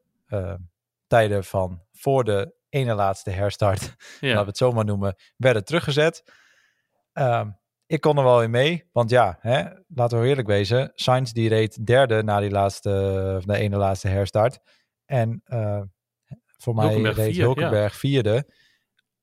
[1.07, 3.83] tijden van voor de ene laatste herstart,
[4.21, 4.29] ja.
[4.29, 6.23] laten we het zo maar noemen, werden teruggezet.
[7.13, 7.51] Ehm,
[7.87, 8.89] ik kon er wel in mee.
[8.93, 10.93] Want ja, hè, laten we eerlijk wezen.
[10.95, 14.59] Sainz die reed derde na die laatste, of de ene laatste herstart.
[15.05, 15.81] En eh,
[16.59, 18.53] voor mij Hulkenberg reed vier, Hulkenberg vierde.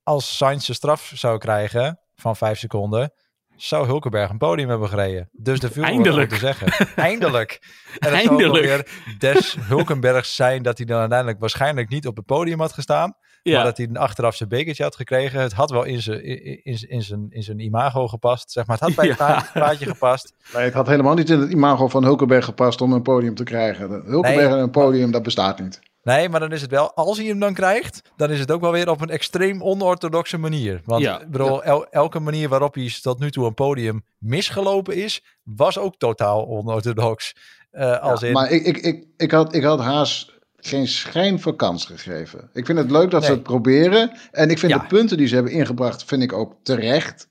[0.03, 3.13] Als Sainz de straf zou krijgen van vijf seconden,
[3.55, 5.29] zou Hulkenberg een podium hebben gereden.
[5.31, 6.29] Dus er viel Eindelijk.
[6.29, 6.87] te zeggen.
[6.95, 7.59] Eindelijk.
[7.99, 8.65] En het zou Eindelijk.
[8.65, 13.15] weer des Hulkenbergs zijn dat hij dan uiteindelijk waarschijnlijk niet op het podium had gestaan.
[13.43, 13.63] Maar ja.
[13.63, 15.41] dat hij achteraf zijn bekertje had gekregen.
[15.41, 18.51] Het had wel in zijn, in, in, in zijn, in zijn imago gepast.
[18.51, 18.77] Zeg maar.
[18.77, 19.49] Het had bij het Ja.
[19.53, 20.33] plaatje- gepast.
[20.53, 23.43] Nee, het had helemaal niet in het imago van Hulkenberg gepast om een podium te
[23.43, 23.89] krijgen.
[23.89, 24.59] Hulkenberg Nee.
[24.59, 25.79] een podium, dat bestaat niet.
[26.03, 28.61] Nee, maar dan is het wel, als hij hem dan krijgt, dan is het ook
[28.61, 30.81] wel weer op een extreem onorthodoxe manier.
[30.85, 31.21] Want Ja.
[31.21, 35.77] ik bedoel, el- elke manier waarop hij tot nu toe een podium misgelopen is, was
[35.77, 37.35] ook totaal onorthodox.
[37.71, 41.39] Eh, als Ja, in, Maar ik, ik, ik, ik, had, ik had Haas geen schijn
[41.39, 42.49] van kans gegeven.
[42.53, 44.11] Ik vind het leuk dat ze het proberen.
[44.31, 44.77] En ik vind Ja.
[44.77, 47.29] de punten die ze hebben ingebracht, vind ik ook terecht.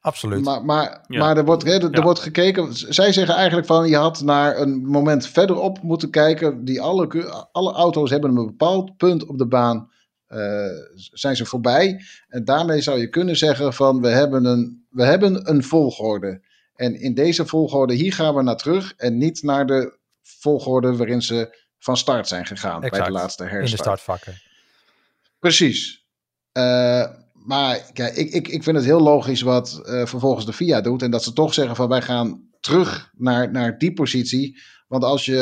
[0.00, 0.44] absoluut.
[0.44, 1.18] Maar, maar, Ja.
[1.18, 2.02] maar er, wordt, hè, er, er Ja.
[2.02, 2.74] wordt gekeken.
[2.74, 6.64] Zij zeggen eigenlijk van je had naar een moment verderop moeten kijken.
[6.64, 9.90] Die alle, alle auto's hebben een bepaald punt op de baan.
[10.26, 12.00] eh, zijn ze voorbij.
[12.28, 16.40] En daarmee zou je kunnen zeggen van we hebben een, we hebben een volgorde.
[16.74, 18.92] En in deze volgorde hier gaan we naar terug.
[18.96, 23.48] En niet naar de volgorde waarin ze van start zijn gegaan bij de laatste in
[23.50, 23.80] de herstart.
[23.82, 24.40] startvakken.
[25.38, 26.06] Precies.
[26.52, 30.80] Eh, maar kijk, ik, ik, ik vind het heel logisch wat eh, vervolgens de FIA
[30.80, 31.02] doet.
[31.02, 34.58] En dat ze toch zeggen van wij gaan terug naar, naar die positie.
[34.88, 35.36] Want als je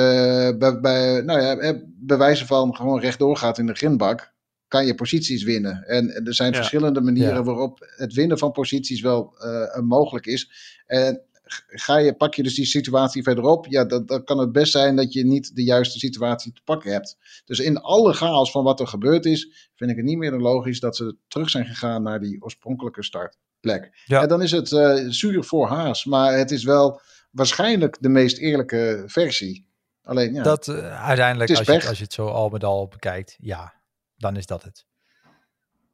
[0.53, 4.35] eh, bij, bij, nou ja, bij wijze van gewoon rechtdoor gaat in de grindbak,
[4.69, 5.83] kan je posities winnen.
[5.83, 6.57] En er zijn Ja.
[6.57, 7.43] verschillende manieren Ja.
[7.43, 10.51] waarop het winnen van posities wel eh, mogelijk is.
[10.87, 11.21] En
[11.67, 14.97] ga je, pak je dus die situatie verderop, ja, dan, dan kan het best zijn
[14.97, 17.17] dat je niet de juiste situatie te pakken hebt.
[17.45, 20.41] Dus in alle chaos van wat er gebeurd is, vind ik het niet meer dan
[20.41, 24.03] logisch dat ze terug zijn gegaan naar die oorspronkelijke startplek.
[24.05, 24.23] Ja.
[24.23, 28.39] En dan is het eh, zuur voor Haas, maar het is wel waarschijnlijk de meest
[28.39, 29.69] eerlijke versie.
[30.03, 33.37] Alleen ja, Dat eh, uiteindelijk, als je, als je het zo al met al bekijkt,
[33.39, 33.75] ja,
[34.17, 34.86] dan is dat het.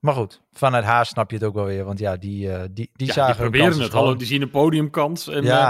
[0.02, 1.84] Maar goed, vanuit Haas snap je het ook wel weer.
[1.84, 3.92] Want ja, die, eh, die, die Ja, zagen die proberen het.
[3.92, 5.28] Hallo, die zien een podiumkans.
[5.28, 5.68] En, ja,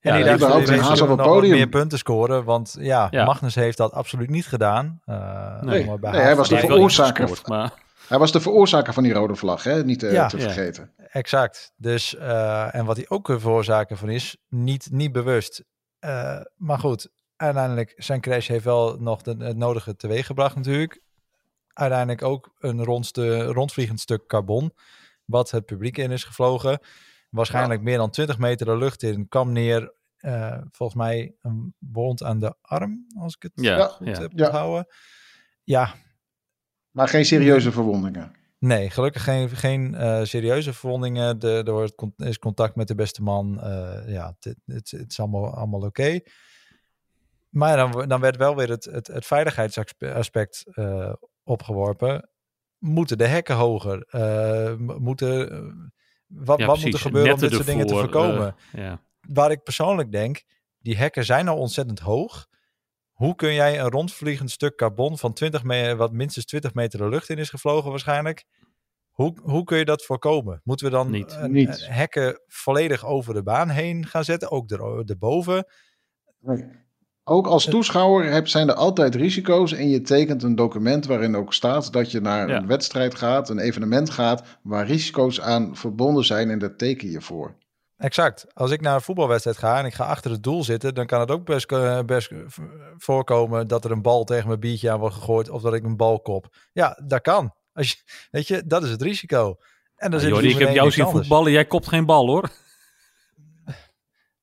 [0.00, 1.56] eh, en ja, die dachten, op wat podium.
[1.56, 2.44] meer punten scoren.
[2.44, 3.24] Want ja, Ja.
[3.24, 5.00] Magnus heeft dat absoluut niet gedaan.
[5.04, 5.84] Eh, Nee.
[6.00, 7.28] Nee, hij was de veroorzaker.
[7.28, 7.72] gescoord, maar
[8.08, 9.84] hij was de veroorzaker van die rode vlag, hè?
[9.84, 10.26] niet Ja.
[10.26, 10.42] te Ja.
[10.42, 10.92] vergeten.
[11.10, 11.72] Exact.
[11.76, 15.64] Dus, eh, en wat hij ook een veroorzaker van is, niet, niet bewust.
[15.98, 21.00] Eh, maar goed, uiteindelijk zijn crash heeft wel nog de, het nodige teweeggebracht natuurlijk.
[21.72, 24.74] Uiteindelijk ook een rondste, rondvliegend stuk carbon,
[25.24, 26.80] wat het publiek in is gevlogen.
[27.30, 29.92] Waarschijnlijk meer dan 20 meter de lucht in, kwam neer.
[30.16, 34.20] eh, volgens mij een wond aan de arm, als ik het Ja, goed ja.
[34.20, 34.44] heb Ja.
[34.44, 34.86] onthouden.
[35.64, 35.94] Ja,
[36.90, 38.32] Maar geen serieuze verwondingen.
[38.58, 41.38] Nee, gelukkig geen, geen eh, serieuze verwondingen.
[41.38, 43.60] De, er wordt con- is contact met de beste man.
[43.62, 46.20] eh, ja, het, het, het is allemaal, allemaal oké.
[47.48, 51.12] Maar dan, dan werd wel weer het, het, het veiligheidsaspect eh,
[51.44, 52.30] opgeworpen.
[52.78, 54.02] Moeten de hekken hoger?
[54.02, 55.48] Eh, moeten,
[56.26, 58.54] Wat, Ja, wat moet er gebeuren om dit soort dingen te voorkomen?
[58.72, 59.00] eh, ja.
[59.20, 60.42] Waar ik persoonlijk denk,
[60.78, 62.46] die hekken zijn al ontzettend hoog.
[63.12, 67.08] Hoe kun jij een rondvliegend stuk carbon van 20 meter, wat minstens 20 meter de
[67.08, 68.44] lucht in is gevlogen waarschijnlijk,
[69.10, 70.60] hoe, hoe kun je dat voorkomen?
[70.64, 71.32] Moeten we dan Niet.
[71.32, 71.68] een- Niet.
[71.68, 75.66] een hekken volledig over de baan heen gaan zetten, ook er, erboven?
[77.30, 81.54] Ook als toeschouwer heb, zijn er altijd risico's en je tekent een document waarin ook
[81.54, 82.56] staat dat je naar Ja.
[82.56, 87.20] een wedstrijd gaat, een evenement gaat, waar risico's aan verbonden zijn en daar teken je
[87.20, 87.54] voor.
[87.96, 88.46] Exact.
[88.54, 91.20] Als ik naar een voetbalwedstrijd ga en ik ga achter het doel zitten, dan kan
[91.20, 92.58] het ook best, eh, best v-
[92.96, 95.96] voorkomen dat er een bal tegen mijn biertje aan wordt gegooid of dat ik een
[95.96, 96.56] bal kop.
[96.72, 97.54] Ja, dat kan.
[97.72, 97.96] Als je,
[98.36, 99.56] weet je, dat is het risico.
[99.96, 102.48] En dan Jordi, er ik heb jou zien voetballen, jij kopt geen bal hoor.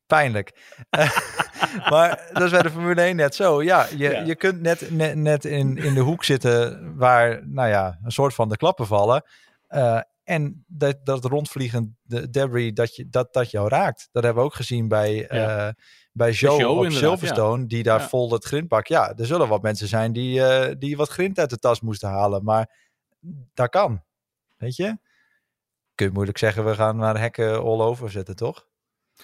[0.08, 0.54] Pijnlijk.
[1.92, 3.64] maar dat is bij de Formule 1 net zo.
[3.64, 4.20] Ja, je, Ja.
[4.22, 8.34] je kunt net, net, net in, in de hoek zitten waar, nou ja, een soort
[8.34, 9.24] van de klappen vallen.
[9.68, 14.10] Eh, en dat, dat rondvliegend de debris, dat, je, dat, dat jou raakt.
[14.12, 15.68] Dat hebben we ook gezien bij, Ja.
[15.68, 15.74] eh,
[16.12, 18.88] bij Joe, Joe op Silverstone, die daar vol het grind pakt.
[18.88, 22.10] Ja, er zullen wat mensen zijn die, eh, die wat grind uit de tas moesten
[22.10, 22.44] halen.
[22.44, 22.76] Maar
[23.54, 24.04] dat kan.
[24.58, 24.98] Weet je?
[25.96, 28.68] Kun je moeilijk zeggen, we gaan maar hekken all over zetten, toch?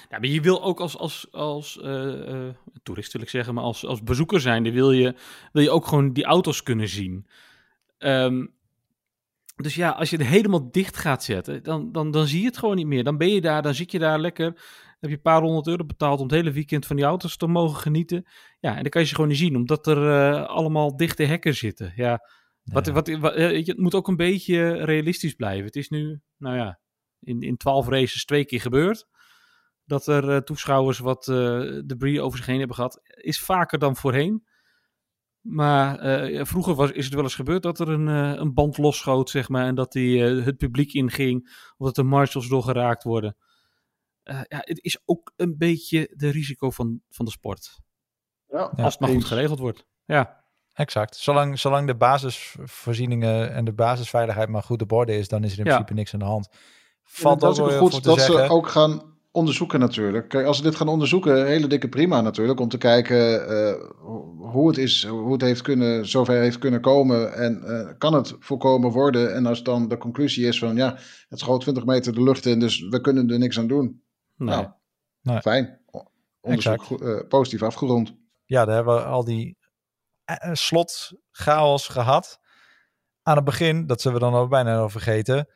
[0.09, 2.49] Ja, maar je wil ook als, als, als eh,
[2.83, 5.15] toerist wil ik zeggen, maar als, als bezoeker zijnde wil je,
[5.51, 7.27] wil je ook gewoon die auto's kunnen zien.
[7.97, 8.45] Ehm,
[9.55, 12.57] dus ja, als je het helemaal dicht gaat zetten, dan, dan, dan zie je het
[12.57, 13.03] gewoon niet meer.
[13.03, 14.45] Dan ben je daar, dan zit je daar lekker,
[14.99, 17.47] heb je een paar honderd euro betaald om het hele weekend van die auto's te
[17.47, 18.25] mogen genieten.
[18.59, 21.55] Ja, en dan kan je ze gewoon niet zien, omdat er eh, allemaal dichte hekken
[21.55, 21.93] zitten.
[21.95, 22.19] Ja,
[22.63, 25.65] wat, wat, wat, het moet ook een beetje realistisch blijven.
[25.65, 26.79] Het is nu, nou ja,
[27.19, 29.07] in, in 12 races twee keer gebeurd.
[29.85, 31.35] Dat er eh, toeschouwers wat eh,
[31.85, 32.99] debris over zich heen hebben gehad.
[33.03, 34.47] Is vaker dan voorheen.
[35.41, 38.77] Maar eh, vroeger was, is het wel eens gebeurd dat er een, eh, een band
[38.77, 39.65] losschoot, zeg maar.
[39.65, 41.49] En dat die, eh, het publiek inging.
[41.77, 43.37] Of dat de marshals doorgeraakt worden.
[44.23, 47.79] Eh, ja, het is ook een beetje de risico van, van de sport.
[48.47, 49.85] Ja, als het maar goed geregeld wordt.
[50.05, 50.41] Ja,
[50.73, 51.15] Exact.
[51.15, 55.59] Zolang, zolang de basisvoorzieningen en de basisveiligheid maar goed op orde is, dan is er
[55.59, 55.69] in Ja.
[55.71, 56.49] principe niks aan de hand.
[57.03, 58.45] Valt dat ook is ook wel goed dat zeggen.
[58.45, 60.29] ze ook gaan onderzoeken natuurlijk.
[60.29, 62.59] Kijk, als ze dit gaan onderzoeken, hele dikke prima natuurlijk.
[62.59, 63.89] Om te kijken eh,
[64.51, 67.33] hoe het is, hoe het heeft kunnen, zover heeft kunnen komen.
[67.33, 69.33] En eh, kan het voorkomen worden.
[69.33, 70.97] En als dan de conclusie is van ja,
[71.29, 74.03] het schoot 20 meter de lucht in, dus we kunnen er niks aan doen.
[74.35, 74.55] nee.
[74.55, 74.67] Nou,
[75.21, 75.41] Nee.
[75.41, 75.81] fijn.
[76.41, 78.15] Onderzoek eh, positief afgerond.
[78.45, 79.57] Ja, daar hebben we al die
[80.51, 82.39] slot chaos gehad.
[83.21, 85.47] Aan het begin, dat zullen we dan ook bijna nog vergeten.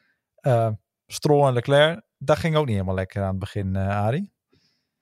[1.06, 4.36] Stroll en Leclerc, dat ging ook niet helemaal lekker aan het begin, eh Arie.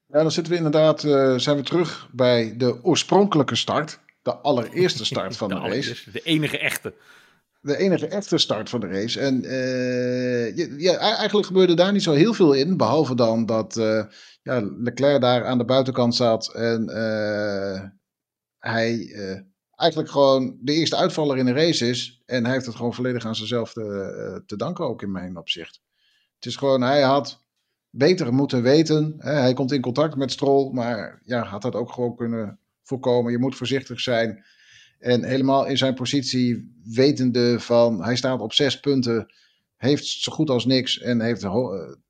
[0.08, 4.00] Ja, dan zitten we inderdaad, eh, zijn we terug bij de oorspronkelijke start.
[4.22, 6.12] De allereerste start van de, race.
[6.12, 6.94] De enige echte.
[7.62, 9.20] De enige echte start van de race.
[9.20, 12.78] En eh, ja, ja, eigenlijk gebeurde daar niet zo heel veel in.
[12.78, 13.74] Behalve dan dat
[14.42, 16.54] ja, Leclerc daar aan de buitenkant zat.
[16.54, 17.84] En eh,
[18.60, 19.16] hij
[19.72, 22.22] eigenlijk gewoon de eerste uitvaller in de race is.
[22.26, 25.82] En hij heeft het gewoon volledig aan zichzelf te, te danken ook in mijn opzicht.
[26.36, 27.44] Het is gewoon, hij had
[27.90, 29.16] beter moeten weten.
[29.18, 29.32] Hè?
[29.34, 30.74] Hij komt in contact met Stroll.
[30.74, 33.32] Maar ja, had dat ook gewoon kunnen voorkomen.
[33.32, 34.44] Je moet voorzichtig zijn.
[35.00, 39.34] En helemaal in zijn positie, wetende van hij staat op zes punten,
[39.78, 41.52] heeft zo goed als niks en heeft eh,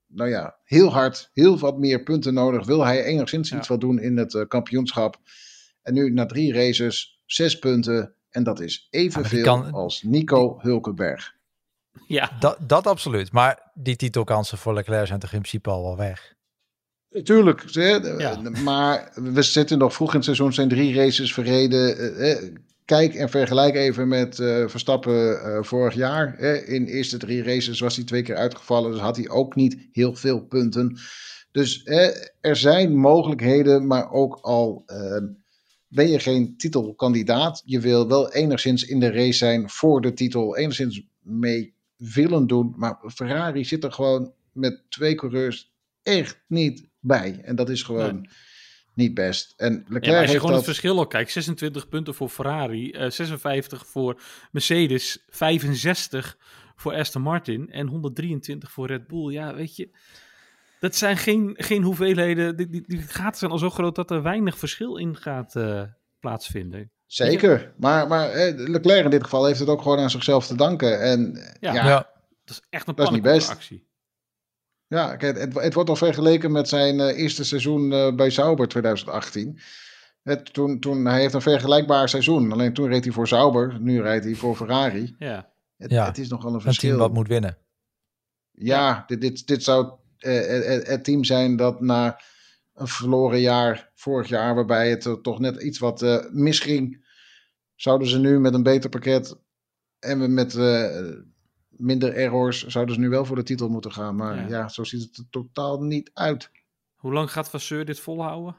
[0.08, 2.66] nou ja, heel hard, heel wat meer punten nodig.
[2.66, 3.58] Wil hij enigszins Ja.
[3.58, 5.18] iets wat doen in het eh, kampioenschap.
[5.82, 8.16] En nu na drie races, zes punten.
[8.30, 11.35] En dat is evenveel kan- als Nico Hulkenberg.
[12.08, 13.32] Ja, Dat, dat absoluut.
[13.32, 16.34] Maar die titelkansen voor Leclerc zijn toch in principe al wel weg.
[17.24, 18.40] Tuurlijk, hè, Ja.
[18.64, 21.98] maar we zitten nog vroeg in het seizoen, zijn drie races verreden.
[21.98, 22.54] Eh, eh,
[22.86, 26.36] Kijk en vergelijk even met eh, Verstappen eh, vorig jaar.
[26.38, 26.54] Hè.
[26.66, 29.88] In de eerste drie races was hij twee keer uitgevallen, dus had hij ook niet
[29.92, 30.98] heel veel punten.
[31.52, 32.08] Dus eh,
[32.42, 35.18] er zijn mogelijkheden, maar ook al eh,
[35.88, 37.62] ben je geen titelkandidaat.
[37.66, 42.74] Je wil wel enigszins in de race zijn voor de titel, enigszins mee willen doen.
[42.78, 47.42] Maar Ferrari zit er gewoon met twee coureurs echt niet bij.
[47.44, 48.30] En dat is gewoon
[48.94, 49.54] niet best.
[49.58, 50.56] En Ja, Leclerc maar als je heeft gewoon dat...
[50.56, 56.38] het verschil ook kijkt, 26 punten voor Ferrari, eh, 56 voor Mercedes, 65
[56.76, 59.32] voor Aston Martin en 123 voor Red Bull.
[59.32, 59.90] Ja, weet je,
[60.80, 64.22] dat zijn geen, geen hoeveelheden, die, die, die gaten zijn al zo groot dat er
[64.22, 65.84] weinig verschil in gaat eh,
[66.20, 66.92] plaatsvinden.
[67.06, 67.74] Zeker.
[67.78, 71.02] Maar, maar eh, Leclerc in dit geval heeft het ook gewoon aan zichzelf te danken.
[71.02, 71.74] En Ja.
[71.74, 72.10] ja, Ja,
[72.46, 73.50] Dat is echt een Dat is niet pannenkoeken best.
[73.50, 73.88] actie.
[74.88, 78.68] Ja, kijk, het, het wordt al vergeleken met zijn eh, eerste seizoen eh, bij Sauber
[78.68, 79.60] 2018.
[80.24, 82.52] Het, toen, toen, hij heeft een vergelijkbaar seizoen.
[82.52, 85.16] Alleen toen reed hij voor Sauber, nu rijdt hij voor Ferrari.
[85.20, 86.98] Ja, Het, Ja, het is nogal een een team verschil.
[86.98, 87.58] wat moet winnen.
[88.52, 92.20] ja, dit, dit, dit zou eh, het, het team zijn dat na
[92.76, 97.06] een verloren jaar, vorig jaar, waarbij het er toch net iets wat eh, misging,
[97.76, 99.36] zouden ze nu met een beter pakket
[100.00, 101.12] en met eh,
[101.70, 104.16] minder errors, zouden ze nu wel voor de titel moeten gaan.
[104.16, 104.48] Maar Ja.
[104.48, 106.50] ja, zo ziet het er totaal niet uit.
[106.96, 108.56] Hoe lang gaat Vasseur dit volhouden?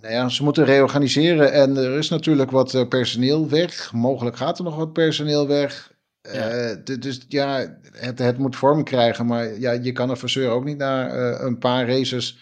[0.00, 3.92] Nou ja, ze moeten reorganiseren en er is natuurlijk wat eh, personeel weg.
[3.92, 5.92] Mogelijk gaat er nog wat personeel weg.
[6.22, 6.48] Ja.
[6.48, 9.26] Eh, dus ja, het, het moet vorm krijgen.
[9.26, 12.38] Maar ja, je kan een verseur ook niet na eh, een paar races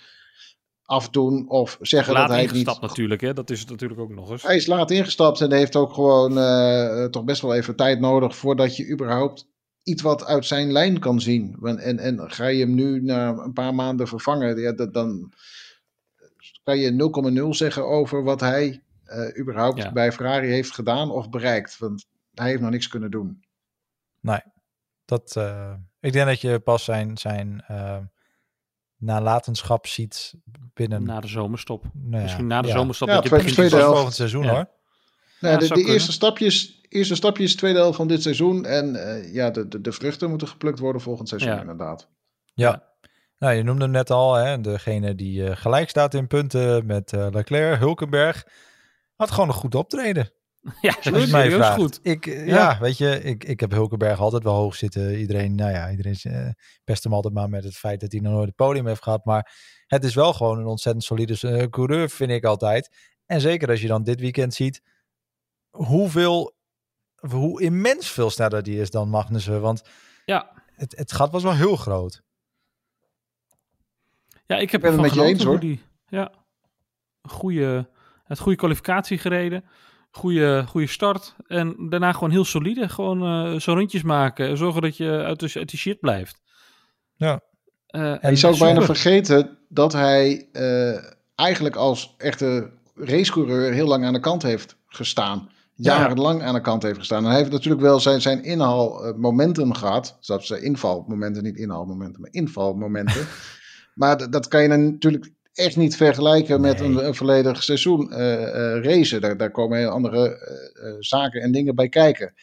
[0.83, 2.89] afdoen of zeggen Laat dat hij ingestapt niet...
[2.91, 3.35] natuurlijk, hè?
[3.35, 4.43] Dat is het natuurlijk ook nog eens.
[4.43, 8.37] Hij is laat ingestapt en heeft ook gewoon eh, toch best wel even tijd nodig
[8.37, 9.47] voordat je überhaupt
[9.83, 11.57] iets wat uit zijn lijn kan zien.
[11.59, 15.33] Want- En, en ga je hem nu na een paar maanden vervangen, ja, dat, dan
[16.63, 18.83] kan je 0,0 zeggen over wat hij
[19.39, 19.93] überhaupt Ja.
[19.93, 21.79] bij Ferrari heeft gedaan of bereikt.
[21.79, 23.47] Want hij heeft nog niks kunnen doen.
[25.05, 27.97] Dat, eh, ik denk dat je pas zijn, zijn eh,
[28.97, 30.35] nalatenschap ziet
[30.75, 31.03] binnen...
[31.03, 31.85] Na de zomerstop.
[31.93, 32.75] nou ja, Misschien na de ja.
[32.75, 33.09] zomerstop.
[33.09, 33.97] Ja, dat je tweede- begint- tweede Pas helft.
[33.97, 34.51] volgend seizoen Ja.
[34.55, 34.69] hoor.
[35.41, 38.65] Nou, Ja, de de eerste, stapjes, eerste stapjes, tweede helft van dit seizoen.
[38.65, 41.61] En eh, ja, de, de, de vruchten moeten geplukt worden volgend seizoen Ja.
[41.61, 42.09] inderdaad.
[42.55, 42.87] Ja.
[43.39, 47.13] Nou, je noemde hem net al, hè, degene die eh, gelijk staat in punten met
[47.13, 48.47] eh, Leclerc, Hulkenberg.
[49.17, 50.31] Had gewoon een goed optreden.
[50.81, 51.75] Ja, mij serieus vraagt.
[51.81, 52.01] goed.
[52.03, 52.55] Ik, eh, Ja.
[52.55, 52.79] ja.
[52.81, 55.19] weet je, ik, ik heb Hulkenberg altijd wel hoog zitten.
[55.19, 56.49] Iedereen, nou ja, iedereen eh,
[56.85, 59.25] pest hem altijd maar met het feit dat hij nog nooit het podium heeft gehad.
[59.25, 59.53] Maar
[59.87, 62.97] het is wel gewoon een ontzettend solide eh, coureur, vind ik altijd.
[63.27, 64.83] En zeker als je dan dit weekend ziet
[65.71, 66.57] hoeveel,
[67.15, 69.61] hoe immens veel sneller die is dan Magnussen.
[69.61, 69.83] Want
[70.25, 70.51] Ja.
[70.75, 72.23] het, het gat was wel heel groot.
[74.47, 75.61] Ja, ik heb ben het met je eens, hoor.
[75.61, 76.33] Die, ja,
[77.23, 77.91] goede,
[78.25, 79.65] het goede kwalificatie gereden.
[80.19, 81.35] Goede, goede start.
[81.47, 82.89] En daarna gewoon heel solide.
[82.89, 84.57] Gewoon eh zo rondjes maken.
[84.57, 86.41] Zorgen dat je uit de, uit die shit blijft.
[87.17, 87.41] Ja.
[87.87, 91.05] Eh, En je zou ook bijna vergeten dat hij eh,
[91.35, 95.49] eigenlijk als echte racecoureur heel lang aan de kant heeft gestaan.
[95.75, 95.99] Ja.
[95.99, 97.23] Jarenlang aan de kant heeft gestaan.
[97.23, 100.17] En hij heeft natuurlijk wel zijn, zijn inhaalmomenten gehad.
[100.21, 103.27] Zelfs zijn invalmomenten, niet inhaalmomenten, maar invalmomenten.
[103.95, 106.89] maar dat kan je dan natuurlijk echt niet vergelijken met Nee.
[106.89, 109.21] een, een volledig seizoen eh eh, racen.
[109.21, 112.35] Daar, daar komen heel andere eh, zaken en dingen bij kijken.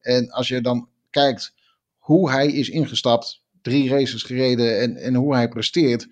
[0.00, 1.54] En als je dan kijkt
[1.98, 6.08] hoe hij is ingestapt, drie races gereden en, en hoe hij presteert.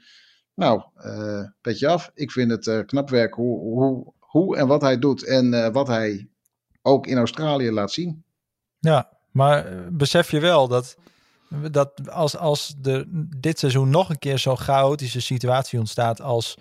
[0.54, 2.10] Nou, eh petje af.
[2.14, 5.86] Ik vind het eh, knap werk hoe, hoe, hoe en wat hij doet en wat
[5.86, 6.28] hij
[6.82, 8.24] ook in Australië laat zien.
[8.78, 10.96] Ja, maar besef je wel dat,
[11.70, 13.04] dat als, als er
[13.38, 16.54] dit seizoen nog een keer zo'n chaotische situatie ontstaat als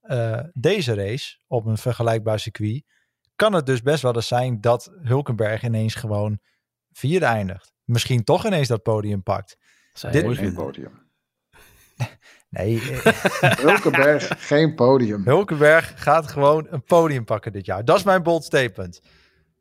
[0.00, 2.84] eh, deze race op een vergelijkbaar circuit,
[3.36, 6.38] kan het dus best wel eens zijn dat Hulkenberg ineens gewoon
[6.92, 7.72] vierde eindigt.
[7.84, 9.56] Misschien toch ineens dat podium pakt.
[9.92, 10.54] Zou dit- Geen vinden.
[10.64, 11.06] podium.
[12.50, 15.24] Nee, eh, Hulkenberg, geen podium.
[15.24, 17.84] Hulkenberg gaat gewoon een podium pakken dit jaar.
[17.84, 19.00] Dat is mijn bold statement.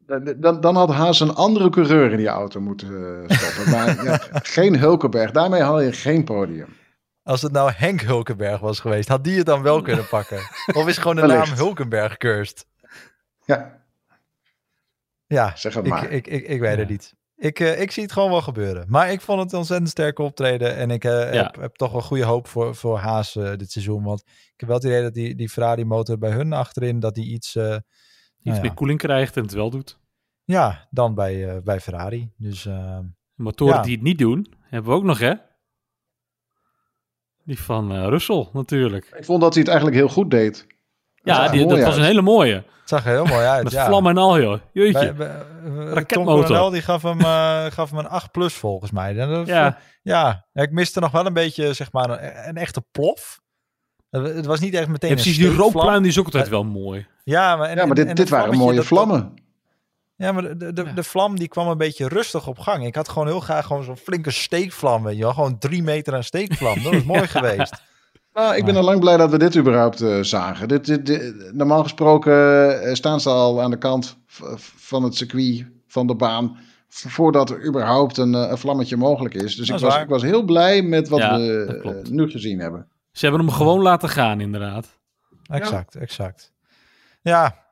[0.08, 2.88] Dan, dan, dan had Haas een andere coureur in die auto moeten
[3.28, 3.72] eh, stoppen.
[3.72, 5.32] Maar ja, geen Hulkenberg.
[5.32, 6.68] Daarmee haal je geen podium.
[7.24, 10.40] Als het nou Henk Hulkenberg was geweest, had die het dan wel kunnen pakken?
[10.74, 11.50] Of is gewoon de naam.
[11.50, 12.66] Hulkenberg cursed?
[13.46, 13.86] Ja,
[15.26, 16.12] Ja, zeg het Ik, maar.
[16.12, 16.80] ik, ik, ik weet Ja.
[16.80, 17.14] het niet.
[17.36, 18.86] Ik, eh, ik zie het gewoon wel gebeuren.
[18.88, 20.76] Maar ik vond het een ontzettend sterk optreden.
[20.76, 21.44] En ik eh, Ja.
[21.44, 24.04] heb, heb toch wel goede hoop voor, voor Haas eh, dit seizoen.
[24.04, 27.00] Want ik heb wel het idee dat die, die Ferrari motor bij hun achterin...
[27.00, 27.82] dat die iets, eh, Iets
[28.52, 30.00] nou meer koeling krijgt en het wel doet.
[30.44, 32.32] ja, dan bij, eh, bij Ferrari.
[32.38, 33.00] Dus eh,
[33.36, 33.82] Motoren Ja.
[33.82, 35.34] die het niet doen, hebben we ook nog, hè?
[37.44, 39.06] Die van eh Russell, natuurlijk.
[39.18, 40.68] Ik vond dat hij het eigenlijk heel goed deed.
[41.24, 42.54] Ja, er die, dat was een hele mooie.
[42.56, 43.64] het zag er heel mooi uit.
[43.64, 43.86] Met ja.
[43.86, 44.60] vlam en al, joh.
[44.74, 45.14] Jeetje.
[45.14, 46.46] Bij, bij, eh, Tom Raketmotor.
[46.46, 49.18] Coronel die gaf hem, eh, gaf hem een 8 plus volgens mij.
[49.18, 52.82] En dat- ja, ja, ik miste nog wel een beetje, zeg maar, een, een echte
[52.92, 53.40] plof.
[54.24, 55.38] Het het was niet echt meteen ja, een precies.
[55.40, 57.06] Die rookpluim die is ook altijd wel mooi.
[57.24, 59.34] Ja, maar, en, Ja, maar dit, en dit waren mooie dat- vlammen.
[60.16, 60.92] Ja, maar de, de, de, Ja.
[60.92, 62.86] de vlam die kwam een beetje rustig op gang.
[62.86, 65.34] Ik had gewoon heel graag gewoon zo'n flinke steekvlam, weet je wel.
[65.34, 66.84] Gewoon drie meter aan steekvlam.
[66.84, 67.74] Dat was mooi geweest.
[68.34, 70.68] Nou, ik ben al lang blij dat we dit überhaupt eh, zagen.
[70.68, 72.34] Dit, dit, dit- normaal gesproken
[72.82, 74.18] eh, staan ze al aan de kant
[74.76, 76.58] van het circuit, van de baan,
[76.90, 79.56] voordat er überhaupt een, eh, een vlammetje mogelijk is.
[79.56, 80.04] Dus Dat ik was, waar.
[80.04, 82.88] ik was heel blij met wat Ja, we eh, nu gezien hebben.
[83.18, 85.00] Ze hebben hem gewoon laten gaan, inderdaad.
[85.44, 86.54] Exact, exact.
[87.22, 87.66] Ja.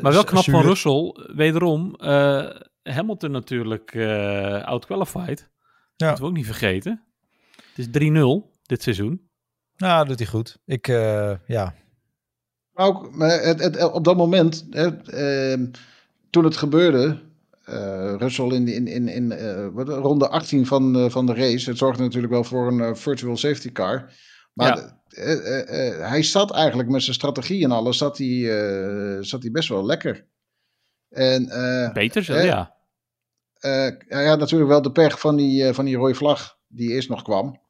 [0.00, 1.94] Maar wel knap van Russell, wederom.
[1.94, 2.50] eh,
[2.82, 5.50] Hamilton natuurlijk uh, out-qualified.
[5.96, 6.06] Ja.
[6.06, 7.02] Moeten we ook niet vergeten.
[7.74, 9.28] Het is 3-0 dit seizoen.
[9.76, 10.58] Nou, doet hij goed.
[10.64, 11.74] Ik, eh, ja.
[12.72, 15.66] Maar ook maar het, het, op dat moment, hè, ehm,
[16.30, 17.20] toen het gebeurde,
[17.64, 21.68] eh, Russell in, in, in, in eh, ronde 18 van, eh, van de race.
[21.68, 24.12] Het zorgde natuurlijk wel voor een virtual safety car.
[24.52, 25.00] Maar Ja.
[25.08, 29.42] eh, eh, eh, hij zat eigenlijk met zijn strategie en alles, zat hij, eh, zat
[29.42, 30.24] hij best wel lekker.
[31.08, 32.74] En eh, Beter zo, hè, ja.
[33.58, 36.90] eh, hij had natuurlijk wel de pech van die, eh, van die rode vlag die
[36.90, 37.60] eerst nog kwam.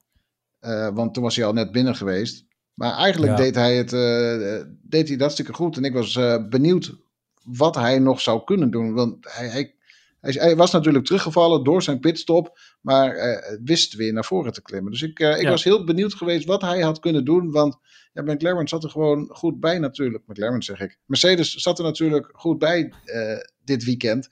[0.59, 2.45] Eh, want toen was hij al net binnen geweest.
[2.75, 3.39] Maar eigenlijk Ja.
[3.39, 5.77] deed, hij het, eh, deed hij dat hartstikke goed.
[5.77, 6.95] En ik was eh, benieuwd
[7.43, 8.95] wat hij nog zou kunnen doen.
[8.95, 9.75] Want hij, hij,
[10.21, 12.59] hij, hij was natuurlijk teruggevallen door zijn pitstop.
[12.81, 14.93] Maar eh, wist weer naar voren te klimmen.
[14.93, 15.51] Dus ik, eh, ik Ja.
[15.51, 17.51] was heel benieuwd geweest wat hij had kunnen doen.
[17.51, 17.77] Want
[18.13, 20.25] ja, McLaren zat er gewoon goed bij natuurlijk.
[20.27, 20.99] McLaren zeg ik.
[21.07, 24.29] Mercedes zat er natuurlijk goed bij eh, dit weekend.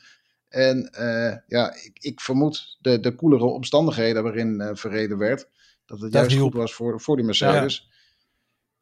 [0.48, 0.90] En
[1.46, 5.48] ja, ik, ik vermoed de, de koelere omstandigheden waarin verreden werd.
[5.86, 7.90] Dat het Dat juist goed was voor, voor die Mercedes.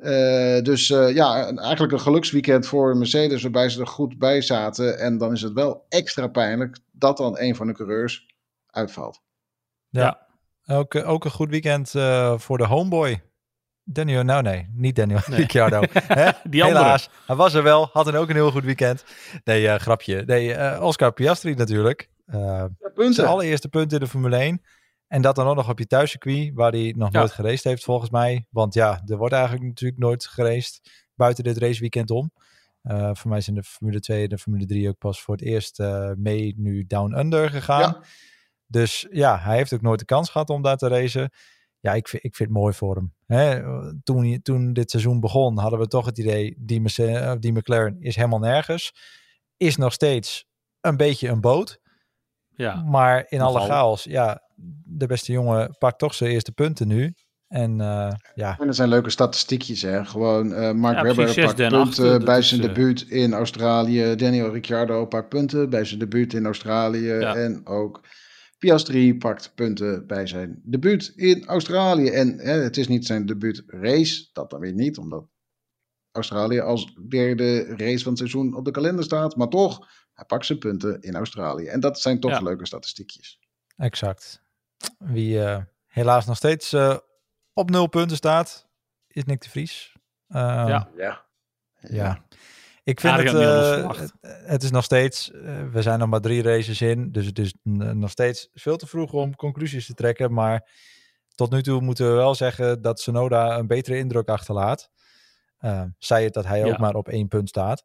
[0.04, 4.98] Eh, dus eh, ja, eigenlijk een geluksweekend voor Mercedes waarbij ze er goed bij zaten.
[4.98, 8.26] En dan is het wel extra pijnlijk dat dan een van de coureurs
[8.66, 9.20] uitvalt.
[9.88, 10.26] Ja.
[10.66, 13.22] Ook, ook een goed weekend eh, voor de homeboy.
[13.84, 15.38] Daniel, nou nee, niet Daniel Nee.
[15.38, 15.80] Ricciardo.
[15.92, 16.30] Hè?
[16.44, 16.82] Die andere.
[16.82, 19.04] Helaas, hij was er wel, had een ook een heel goed weekend.
[19.44, 20.22] Nee, grapje.
[20.26, 22.08] Nee, eh, Oscar Piastri natuurlijk.
[22.26, 24.62] Eh, zijn allereerste punt in de Formule 1.
[25.06, 27.18] En dat dan ook nog op je thuiscircuit, waar hij nog Ja.
[27.18, 28.46] nooit geraced heeft volgens mij.
[28.50, 32.32] Want ja, er wordt eigenlijk natuurlijk nooit geraced buiten dit raceweekend om.
[32.82, 35.44] Eh, voor mij zijn de Formule 2 en de Formule 3 ook pas voor het
[35.44, 37.80] eerst eh, mee nu down under gegaan.
[37.80, 38.02] Ja.
[38.66, 41.30] Dus ja, hij heeft ook nooit de kans gehad om daar te racen.
[41.80, 43.14] Ja, ik vind, ik vind het mooi voor hem.
[43.26, 43.62] Hè,
[44.02, 48.16] toen, toen dit seizoen begon, hadden we toch het idee, die, eh, die McLaren is
[48.16, 48.92] helemaal nergens.
[49.56, 50.46] Is nog steeds
[50.80, 51.80] een beetje een boot.
[52.56, 54.42] Ja, Maar in alle chaos, ja,
[54.96, 57.14] de beste jongen pakt toch zijn eerste punten nu.
[57.48, 60.04] En eh, ja, En dat zijn leuke statistiekjes, hè.
[60.04, 63.32] Gewoon eh, Mark Ja, Webber precies, pakt punten dat bij is, zijn eh, debuut in
[63.32, 64.14] Australië.
[64.14, 67.06] Daniel Ricciardo pakt punten bij zijn debuut in Australië.
[67.06, 67.34] Ja.
[67.34, 68.00] En ook
[68.58, 72.08] Piastri pakt punten bij zijn debuut in Australië.
[72.08, 75.24] En hè, het is niet zijn debuut race, dat dan weer niet, omdat
[76.12, 79.36] Australië als derde race van het seizoen op de kalender staat.
[79.36, 81.66] Maar toch, hij pakt zijn punten in Australië.
[81.66, 82.40] En dat zijn toch Ja.
[82.40, 83.38] leuke statistiekjes.
[83.76, 84.42] exact.
[84.98, 86.96] Wie eh, helaas nog steeds eh,
[87.52, 88.68] op nul punten staat,
[89.08, 89.96] is Nick de Vries.
[90.28, 90.88] Ehm, Ja.
[90.96, 91.24] Ja.
[91.80, 92.24] Ja.
[92.84, 96.42] Ik vind het, eh, het, het is nog steeds, eh, we zijn nog maar drie
[96.42, 100.32] races in, dus het is nog steeds veel te vroeg om conclusies te trekken.
[100.32, 100.68] Maar
[101.34, 104.90] tot nu toe moeten we wel zeggen dat Sonoda een betere indruk achterlaat.
[105.60, 106.66] Uh, zij het dat hij Ja.
[106.66, 107.84] ook maar op één punt staat.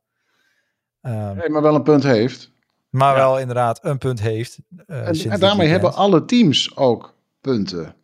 [1.01, 2.51] Ehm, Hey, maar wel een punt heeft.
[2.89, 3.19] Maar Ja.
[3.19, 4.57] wel inderdaad een punt heeft.
[4.87, 7.95] eh, En, en daarmee hebben alle teams ook punten.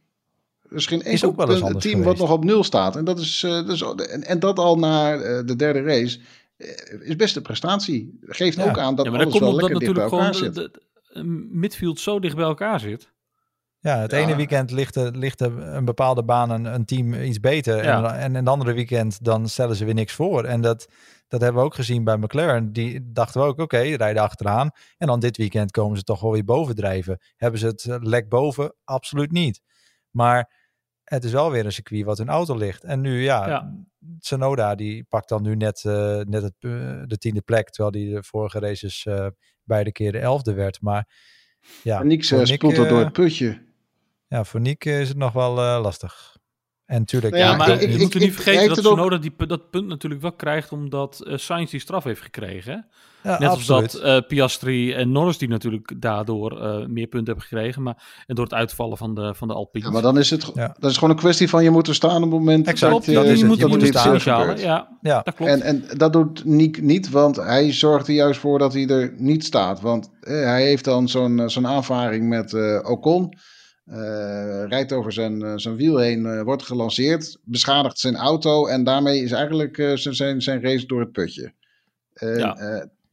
[0.70, 2.64] Er is geen Is enkel ook wel eens punt- anders team wat nog op nul
[2.64, 2.96] staat.
[2.96, 6.20] En dat, is, eh, is, en, en dat al na eh, de derde race
[6.58, 6.68] eh,
[7.02, 8.18] is best een prestatie.
[8.22, 8.64] Geeft Ja.
[8.70, 10.34] ook aan dat ja maar dat alles komt wel omdat lekker dicht bij natuurlijk elkaar
[10.34, 10.74] gewoon zit.
[10.74, 10.80] de,
[11.14, 13.14] de- de midfield zo dicht bij elkaar zit.
[13.80, 14.18] Ja, het Ja.
[14.18, 17.84] ene weekend ligt, er, ligt er een bepaalde baan een, een team iets beter.
[17.84, 18.14] Ja.
[18.14, 20.44] En, en een andere weekend dan stellen ze weer niks voor.
[20.44, 20.88] En dat,
[21.28, 22.74] dat hebben we ook gezien bij McLaren.
[22.74, 24.70] Die dachten we ook, oké, rijden achteraan.
[24.98, 27.20] En dan dit weekend komen ze toch wel weer bovendrijven.
[27.36, 28.76] Hebben ze het eh, lek boven?
[28.84, 29.62] Absoluut niet.
[30.12, 30.64] Maar
[31.04, 32.84] het is wel weer een circuit wat hun auto ligt.
[32.84, 33.74] En nu, ja, Ja.
[34.20, 37.70] Tsunoda die pakt dan nu net, eh, net het, eh, de tiende plek.
[37.70, 39.28] Terwijl die de vorige races eh,
[39.64, 40.82] beide keer de elfde werd.
[40.82, 41.10] Maar
[41.84, 43.62] ja, En niks uh, spoelt er door het putje.
[44.28, 46.38] ja, voor Nick is het nog wel eh, lastig.
[46.86, 49.18] En natuurlijk, Nou Ja, Ja, maar ik- je ik- moet er niet vergeten dat Tsunoda
[49.18, 52.86] die, dat punt natuurlijk wel krijgt omdat eh Sainz die straf heeft gekregen.
[53.24, 53.82] Ja, Net absoluut.
[53.84, 57.82] als dat eh, Piastri en Norris die natuurlijk daardoor eh, meer punten hebben gekregen.
[57.84, 59.86] Maar, en door het uitvallen van de, van de Alpine.
[59.86, 60.76] Ja, maar dan is het Ja.
[60.80, 63.06] dat is gewoon een kwestie van je moet er staan op het moment Exact, dat,
[63.06, 63.40] dat je, is het.
[63.40, 64.58] je moet, Je er staan.
[64.58, 65.52] Ja, ja, dat klopt.
[65.52, 69.14] En, en dat doet Niek niet, want hij zorgt er juist voor dat hij er
[69.18, 69.82] niet staat.
[69.82, 73.34] Want eh, hij heeft dan zo'n zo'n aanvaring met eh, Ocon.
[73.86, 78.68] Eh, rijdt over zijn, eh, zijn wiel heen, eh, wordt gelanceerd, beschadigt zijn auto.
[78.68, 81.54] En daarmee is eigenlijk zijn, zijn, race door het putje.
[82.14, 82.56] Ja.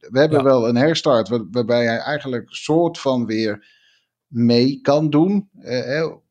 [0.09, 0.43] we hebben Ja.
[0.43, 3.67] wel een herstart waar- waarbij hij eigenlijk soort van weer
[4.27, 5.49] mee kan doen.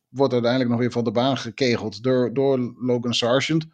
[0.09, 3.67] Wordt uiteindelijk nog weer van de baan gekegeld door, door Logan Sargent.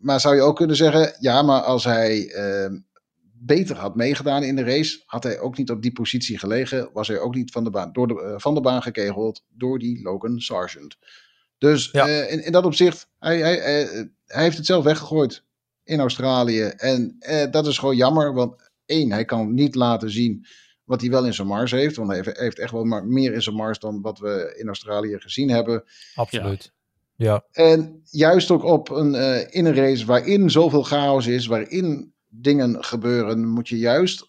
[0.00, 2.70] Maar zou je ook kunnen zeggen, ja, maar als hij eh,
[3.46, 7.08] beter had meegedaan in de race, had hij ook niet op die positie gelegen, was
[7.08, 10.02] hij ook niet van de baan, door de, eh, van de baan gekegeld door die
[10.02, 10.96] Logan Sargent.
[11.58, 12.06] Dus Ja.
[12.08, 15.44] eh, in, in dat opzicht, hij, hij, eh, hij heeft het zelf weggegooid
[15.84, 16.62] in Australië.
[16.62, 20.46] En eh, dat is gewoon jammer, want één, hij kan niet laten zien
[20.84, 21.96] wat hij wel in zijn mars heeft.
[21.96, 25.18] Want hij heeft, echt wel maar meer in zijn mars dan wat we in Australië
[25.18, 25.84] gezien hebben.
[26.14, 26.72] absoluut.
[27.16, 27.44] Ja.
[27.52, 32.84] En juist ook op een, eh, in een race waarin zoveel chaos is, waarin dingen
[32.84, 34.28] gebeuren, moet je juist,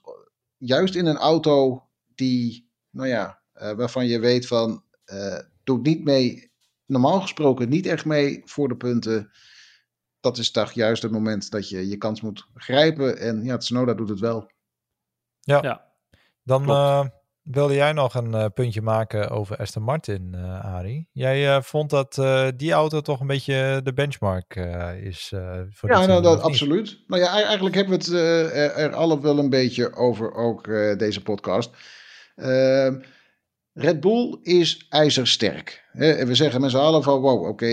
[0.58, 1.84] juist in een auto
[2.16, 6.51] die, nou ja, eh, waarvan je weet van, eh doet niet mee,
[6.86, 9.32] normaal gesproken niet echt mee voor de punten.
[10.20, 13.18] Dat is toch juist het moment dat je je kans moet grijpen.
[13.18, 14.51] En ja, Tsunoda doet het wel.
[15.39, 15.86] Ja.
[16.43, 16.80] Dan Klopt.
[16.80, 17.05] eh,
[17.52, 21.10] wilde jij nog een eh, puntje maken over Aston Martin, eh Arie.
[21.12, 22.22] Jij eh, vond dat
[22.56, 24.56] die auto toch een beetje de benchmark
[25.04, 25.34] is
[25.70, 27.04] voor Ja, nou, dat, absoluut.
[27.08, 28.14] Nou ja, eigenlijk hebben we het
[28.78, 30.64] er, alle wel een beetje over, ook
[30.98, 31.70] deze podcast.
[32.36, 33.00] Ehm,
[33.74, 35.86] Red Bull is ijzersterk.
[35.91, 37.66] En we zeggen met z'n allen van, wow, oké,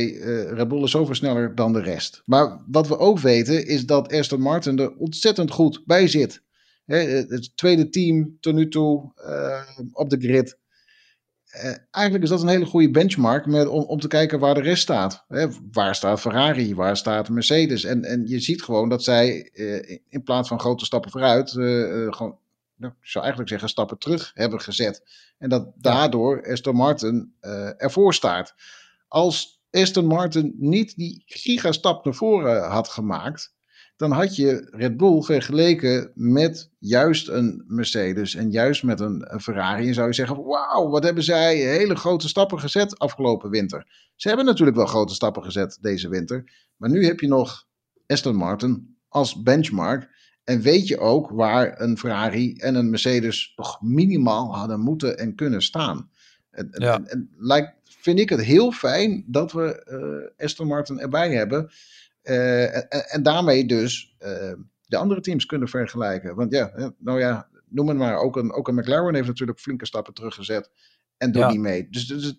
[0.54, 2.22] Red Bull is zoveel sneller dan de rest.
[2.24, 6.42] Maar wat we ook weten is dat Aston Martin er ontzettend goed bij zit.
[6.84, 10.58] Hè, het tweede team tot nu toe eh, op de grid.
[11.44, 14.60] Eh, eigenlijk is dat een hele goede benchmark met, om, om te kijken waar de
[14.60, 15.24] rest staat.
[15.28, 17.84] Hè, waar staat Ferrari, waar staat Mercedes?
[17.84, 22.38] En, en je ziet gewoon dat zij eh, in plaats van grote stappen vooruit, gewoon,
[22.76, 25.02] nou, ik zou eigenlijk zeggen, stappen terug hebben gezet.
[25.38, 27.34] En dat daardoor Aston Martin
[27.76, 28.54] ervoor staat.
[29.08, 33.54] Als Aston Martin niet die gigastap naar voren had gemaakt,
[34.08, 39.40] dan had je Red Bull vergeleken met juist een Mercedes en juist met een, een
[39.40, 39.88] Ferrari.
[39.88, 43.86] En zou je zeggen: Wauw, wat hebben zij hele grote stappen gezet afgelopen winter?
[44.14, 46.44] Ze hebben natuurlijk wel grote stappen gezet deze winter.
[46.76, 47.66] Maar nu heb je nog
[48.06, 50.08] Aston Martin als benchmark.
[50.44, 55.34] En weet je ook waar een Ferrari en een Mercedes toch minimaal hadden moeten en
[55.34, 56.10] kunnen staan.
[56.50, 56.94] En, Ja.
[56.94, 61.70] en, en lijkt, vind ik het heel fijn dat we eh, Aston Martin erbij hebben.
[62.24, 64.52] Eh, en, en daarmee dus eh,
[64.86, 66.34] de andere teams kunnen vergelijken.
[66.34, 68.16] Want ja, nou ja, noem het maar.
[68.16, 70.70] Ook een, ook een McLaren heeft natuurlijk flinke stappen teruggezet.
[71.16, 71.50] En doet Ja.
[71.50, 71.88] niet mee.
[71.90, 72.34] Dus, dus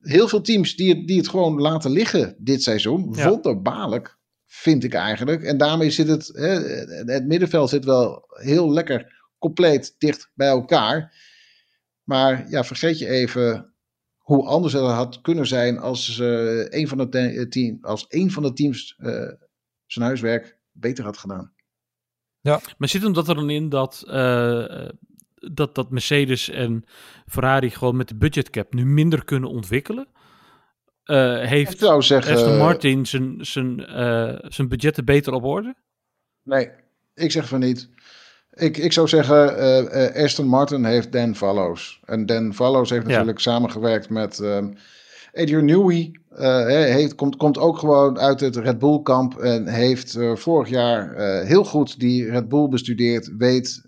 [0.00, 3.12] heel veel teams die het, die het gewoon laten liggen dit seizoen.
[3.14, 3.28] Ja.
[3.28, 5.42] Wonderbaarlijk, vind ik eigenlijk.
[5.42, 6.48] En daarmee zit het, hè,
[7.12, 11.22] het middenveld zit wel heel lekker compleet dicht bij elkaar.
[12.02, 13.73] Maar ja, vergeet je even
[14.24, 18.30] hoe anders het had kunnen zijn als, eh een, van de te- team, als een
[18.30, 19.32] van de teams eh,
[19.86, 21.52] zijn huiswerk beter had gedaan.
[22.78, 24.88] Maar zit hem dat er dan in dat, eh,
[25.34, 26.84] dat, dat Mercedes en
[27.26, 30.08] Ferrari gewoon met de budgetcap nu minder kunnen ontwikkelen?
[31.04, 35.74] Eh, Ik heeft zou zeggen, Aston Martin zijn, zijn, eh, zijn budgetten beter op orde?
[36.42, 36.70] nee,
[37.14, 37.88] ik zeg van niet.
[38.54, 42.00] Ik, ik zou zeggen, eh, eh, Aston Martin heeft Dan Fallows.
[42.04, 43.08] En Dan Fallows heeft Ja.
[43.10, 44.68] natuurlijk samengewerkt met ehm
[45.32, 46.18] Adrian Newey.
[46.34, 49.38] eh, heeft, komt, komt ook gewoon uit het Red Bull kamp.
[49.38, 53.30] En heeft eh, vorig jaar heel goed die Red Bull bestudeerd.
[53.38, 53.82] Weet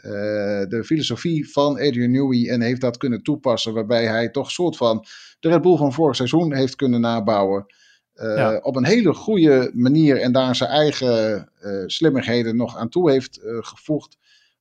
[0.68, 2.48] de filosofie van Adrian Newey.
[2.50, 3.74] En heeft dat kunnen toepassen.
[3.74, 5.04] Waarbij hij toch soort van
[5.40, 7.66] de Red Bull van vorig seizoen heeft kunnen nabouwen.
[8.14, 8.60] Ja.
[8.62, 10.20] Op een hele goede manier.
[10.20, 14.16] En daar zijn eigen eh slimmigheden nog aan toe heeft gevoegd.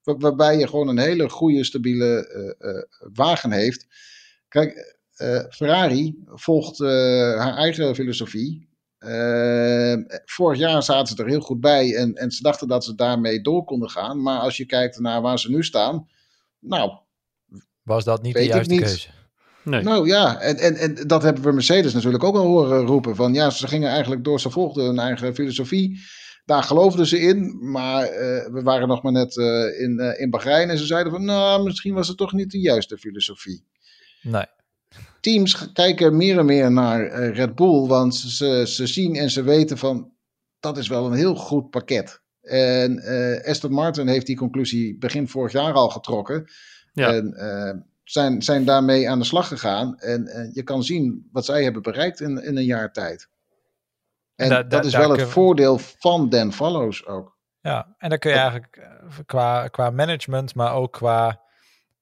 [0.06, 2.84] Waar- waarbij je gewoon een hele goede, stabiele eh, eh,
[3.14, 3.88] wagen heeft.
[4.47, 6.88] Kijk, eh, Ferrari volgt eh,
[7.38, 8.68] haar eigen filosofie.
[8.97, 9.95] Eh,
[10.26, 13.41] vorig jaar zaten ze er heel goed bij en, en ze dachten dat ze daarmee
[13.41, 14.22] door konden gaan.
[14.22, 16.08] Maar als je kijkt naar waar ze nu staan,
[16.60, 16.91] nou,
[17.84, 18.82] Was dat niet Weet de juiste niet.
[18.84, 19.08] keuze?
[19.64, 19.82] Nee.
[19.84, 23.16] nou ja, en, en, en dat hebben we Mercedes natuurlijk ook al horen roepen.
[23.16, 25.99] Van ja, ze gingen eigenlijk door, ze volgden hun eigen filosofie.
[26.46, 30.30] Daar geloofden ze in, maar eh, we waren nog maar net eh, in, eh, in
[30.30, 33.64] Bahrein en ze zeiden van nou, misschien was het toch niet de juiste filosofie.
[34.22, 34.46] Nee.
[35.20, 39.78] teams kijken meer en meer naar Red Bull, want ze, ze zien en ze weten
[39.78, 40.12] van
[40.60, 42.22] dat is wel een heel goed pakket.
[42.41, 46.46] En eh, Aston Martin heeft die conclusie begin vorig jaar al getrokken.
[46.93, 47.14] Ja.
[47.14, 50.00] En zijn, zijn daarmee aan de slag gegaan.
[50.00, 53.30] En je kan zien wat zij hebben bereikt in, in een jaar tijd.
[54.36, 57.38] En Da- da- dat is wel het we- voordeel van Dan Follows ook.
[57.60, 61.42] Ja, en dan kun je eigenlijk eh, qua, qua management, maar ook qua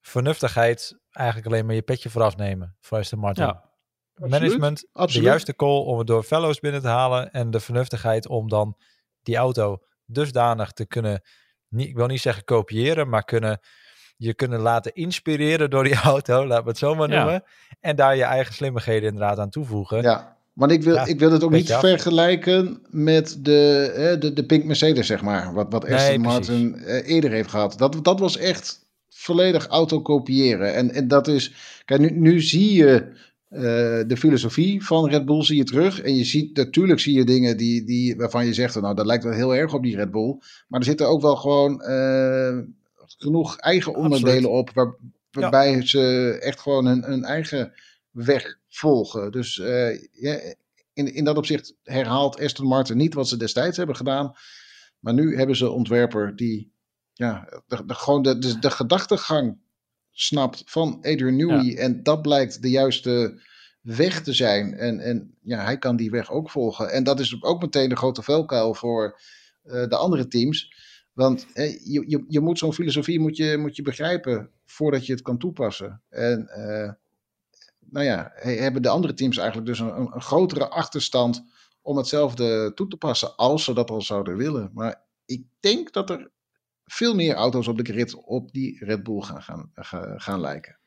[0.00, 3.44] vernuftigheid eigenlijk alleen maar je petje vooraf nemen voor Aston Martin.
[3.44, 3.72] Ja.
[4.14, 5.22] Management, Absoluut.
[5.22, 8.76] de juiste call om het door fellows binnen te halen en de vernuftigheid om dan
[9.22, 11.22] die auto dusdanig te kunnen,
[11.68, 13.60] niet, ik wil niet zeggen kopiëren, maar kunnen
[14.16, 17.22] je kunnen laten inspireren door die auto, laten we het zo maar Ja.
[17.22, 17.44] noemen.
[17.80, 20.02] En daar je eigen slimmigheden inderdaad aan toevoegen.
[20.02, 21.80] Ja, want ik wil, Ja, ik wil het ook niet af.
[21.80, 25.54] vergelijken met de, hè, de, de Pink Mercedes, zeg maar.
[25.54, 26.20] Wat, wat Aston.
[26.20, 27.78] Martin eh, eerder heeft gehad.
[27.78, 30.74] Dat, dat was echt volledig autocopiëren.
[30.74, 31.52] En, en dat is,
[31.84, 33.06] kijk, nu, nu zie je
[33.48, 33.60] eh,
[34.06, 36.00] de filosofie van Red Bull zie je terug.
[36.00, 39.24] En je ziet, natuurlijk zie je dingen die, die, waarvan je zegt, nou, dat lijkt
[39.24, 40.36] wel heel erg op die Red Bull.
[40.68, 42.58] Maar er zitten ook wel gewoon eh,
[43.18, 44.94] genoeg eigen onderdelen op, waar,
[45.30, 47.72] waarbij ze echt gewoon hun, hun eigen
[48.14, 49.32] weg volgen.
[49.32, 49.90] Dus eh,
[50.92, 54.32] in, in dat opzicht herhaalt Aston Martin niet wat ze destijds hebben gedaan.
[54.98, 56.72] Maar nu hebben ze een ontwerper die
[57.12, 59.58] ja, de, de, gewoon de, de, de gedachtegang
[60.10, 61.76] snapt van Adrian Newey.
[61.76, 63.42] En dat blijkt de juiste
[63.80, 64.74] weg te zijn.
[64.74, 66.90] En, en ja, hij kan die weg ook volgen.
[66.90, 69.20] En dat is ook meteen de grote velkuil voor
[69.62, 70.72] eh, de andere teams.
[71.12, 75.22] Want je, je, je moet zo'n filosofie moet je, moet je begrijpen voordat je het
[75.22, 76.02] kan toepassen.
[76.08, 76.92] En uh,
[77.94, 81.44] nou ja, hebben de andere teams eigenlijk dus een, een, grotere achterstand
[81.82, 84.70] om hetzelfde toe te passen als ze dat al zouden willen.
[84.72, 86.30] Maar ik denk dat er
[86.84, 90.78] veel meer auto's op de grid op die Red Bull gaan, gaan, gaan, lijken.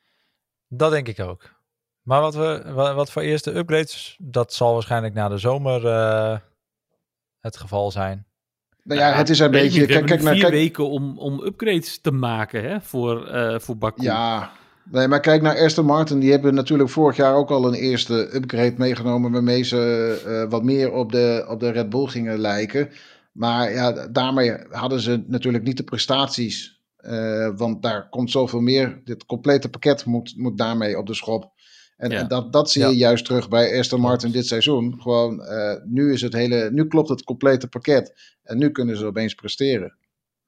[0.68, 1.56] Dat denk ik ook.
[2.02, 6.38] Maar wat, we, wat, voor eerste upgrades, dat zal waarschijnlijk na de zomer uh,
[7.40, 8.26] het geval zijn.
[8.84, 9.86] Nou ja, het is een beetje.
[9.86, 14.04] Kijk, kijk naar vier weken om, om upgrades te maken hè, voor, uh, voor Baku.
[14.04, 14.52] Ja,
[14.92, 16.20] nee, maar kijk naar Aston Martin.
[16.20, 19.32] Die hebben natuurlijk vorig jaar ook al een eerste upgrade meegenomen.
[19.32, 22.90] waarmee ze uh, wat meer op de, op de Red Bull gingen lijken.
[23.32, 26.82] Maar ja, daarmee hadden ze natuurlijk niet de prestaties.
[27.02, 29.02] Uh, want daar komt zoveel meer.
[29.04, 31.52] Dit complete pakket moet, moet daarmee op de schop.
[31.98, 35.02] En, en dat, dat zie je juist terug bij Aston Martin dit seizoen.
[35.02, 38.14] Gewoon, uh, nu, is het hele, nu klopt het complete pakket.
[38.44, 39.98] En nu kunnen ze opeens presteren.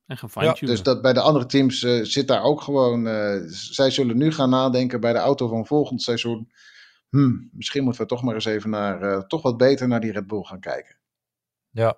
[0.10, 3.08] En gaan ja, Dus dat bij de andere teams uh, zit daar ook gewoon.
[3.08, 6.52] Uh, zij zullen nu gaan nadenken bij de auto van volgend seizoen.
[7.10, 9.28] Hmm, misschien moeten we toch maar eens even naar.
[9.28, 10.96] toch wat beter naar die Red Bull gaan kijken.
[11.70, 11.98] Ja.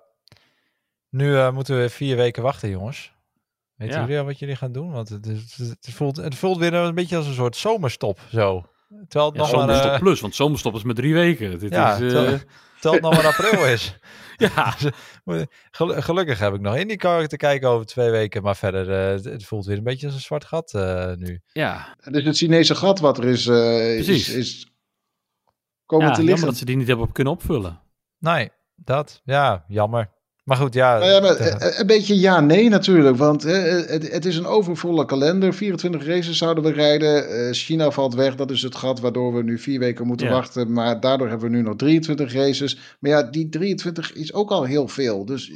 [1.08, 3.12] Nu moeten we vier weken wachten, jongens.
[3.74, 4.00] Weet ja.
[4.00, 4.92] jullie al wat jullie gaan doen?
[4.92, 8.66] Want het, het, het, voelt, het voelt weer een beetje als een soort zomerstop zo.
[9.08, 9.68] Terwijl het nog maar...
[9.68, 11.58] Uh, plus, want zomerstop is met drie weken.
[11.58, 12.08] Dit ja, is, uh...
[12.08, 12.40] terwijl,
[12.90, 13.98] het nog maar april is.
[14.36, 14.74] ja.
[16.00, 18.42] Gelukkig heb ik nog IndyCar te kijken over twee weken.
[18.42, 20.72] Maar verder, uh, het voelt weer een beetje als een zwart gat
[21.18, 21.40] nu.
[21.52, 21.96] Ja.
[22.10, 24.72] Dus het Chinese gat wat er is, is, is,
[25.86, 26.46] komen ja, te liggen.
[26.46, 27.80] dat ze die niet hebben kunnen opvullen.
[28.18, 29.20] Nee, dat.
[29.24, 30.10] Ja, jammer.
[30.42, 30.98] Maar goed, ja.
[30.98, 33.16] Nou ja maar eh, een beetje ja-nee natuurlijk.
[33.16, 35.54] Want het, het, is een overvolle kalender.
[35.54, 37.54] 24 races zouden we rijden.
[37.54, 38.34] China valt weg.
[38.34, 40.32] Dat is het gat waardoor we nu vier weken moeten ja.
[40.32, 40.72] wachten.
[40.72, 42.96] Maar daardoor hebben we nu nog 23 races.
[43.00, 45.24] Maar ja, die 23 is ook al heel veel.
[45.24, 45.52] Dus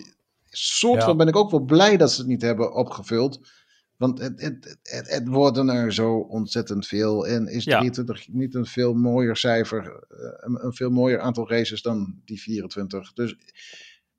[0.50, 3.40] soort van ben ik ook wel blij dat ze het niet hebben opgevuld.
[3.96, 7.26] Want het, het, het, het worden er zo ontzettend veel.
[7.26, 11.82] En is 23 niet een veel mooier cijfer, eh, een, een veel mooier aantal races
[11.82, 13.12] dan die 24.
[13.12, 13.36] Dus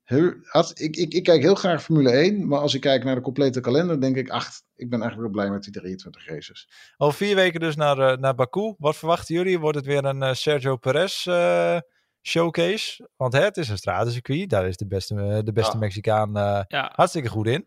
[0.08, 3.60] ik, ik, ik, kijk heel graag Formule 1, maar als ik kijk naar de complete
[3.60, 6.68] kalender, denk ik, ach, ik ben eigenlijk wel blij met die 23 races.
[6.96, 8.74] Al vier weken dus naar, uh, naar Baku.
[8.78, 9.58] Wat verwachten jullie?
[9.58, 11.78] Wordt het weer een uh, Sergio Perez uh,
[12.22, 13.08] showcase?
[13.16, 14.50] Want hè, het is een stratencircuit.
[14.50, 15.78] Daar is de beste, de beste ja.
[15.78, 16.32] Mexicaan
[16.68, 16.92] ja.
[16.94, 17.66] hartstikke goed in.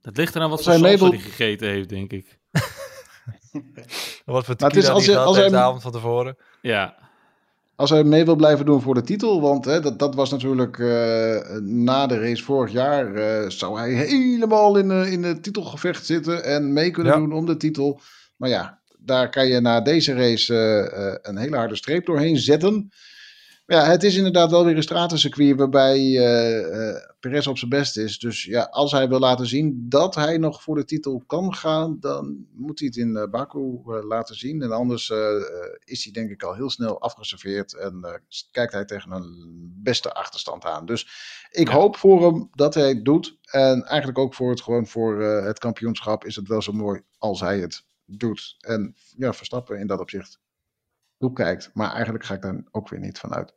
[0.00, 2.38] Dat ligt eraan wat voor salsa die gegeten heeft, denk ik.
[4.24, 6.36] wat voor tequila het is als, als, als de avond van tevoren.
[6.60, 7.01] Ja
[7.82, 9.40] als hij mee wil blijven doen voor de titel.
[9.40, 10.88] Want hè, dat, dat was natuurlijk uh,
[11.60, 13.14] na de race vorig jaar.
[13.14, 17.18] Uh, zou hij helemaal in, uh, in het titelgevecht zitten en mee kunnen ja.
[17.18, 18.00] doen om de titel.
[18.36, 20.54] Maar ja, daar kan je na deze race
[21.22, 22.90] een hele harde streep doorheen zetten
[23.72, 28.18] ja, het is inderdaad wel weer een stratencircuit waarbij uh, Perez op zijn best is.
[28.18, 31.96] Dus ja, als hij wil laten zien dat hij nog voor de titel kan gaan,
[32.00, 34.62] dan moet hij het in uh, Baku laten zien.
[34.62, 35.12] En anders
[35.84, 40.64] is hij denk ik al heel snel afgeserveerd en kijkt hij tegen een beste achterstand
[40.64, 40.86] aan.
[40.86, 41.08] Dus
[41.50, 41.74] ik ja.
[41.74, 43.38] hoop voor hem dat hij het doet.
[43.42, 47.40] En eigenlijk ook voor het, gewoon voor het kampioenschap is het wel zo mooi als
[47.40, 48.56] hij het doet.
[48.60, 50.40] En ja, Verstappen in dat opzicht
[51.30, 51.70] kijkt.
[51.74, 53.54] Maar eigenlijk ga ik daar ook weer niet van uit.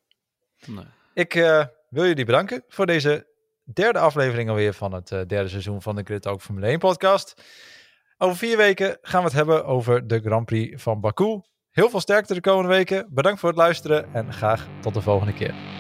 [1.13, 3.28] Ik uh, wil jullie bedanken voor deze
[3.74, 7.43] derde aflevering alweer van het uh, derde seizoen van de Grid Ook Formule 1 podcast.
[8.18, 11.41] Over vier weken gaan we het hebben over de Grand Prix van Baku.
[11.72, 13.07] Heel veel sterkte de komende weken.
[13.09, 15.74] Bedankt voor het luisteren en graag tot de volgende keer.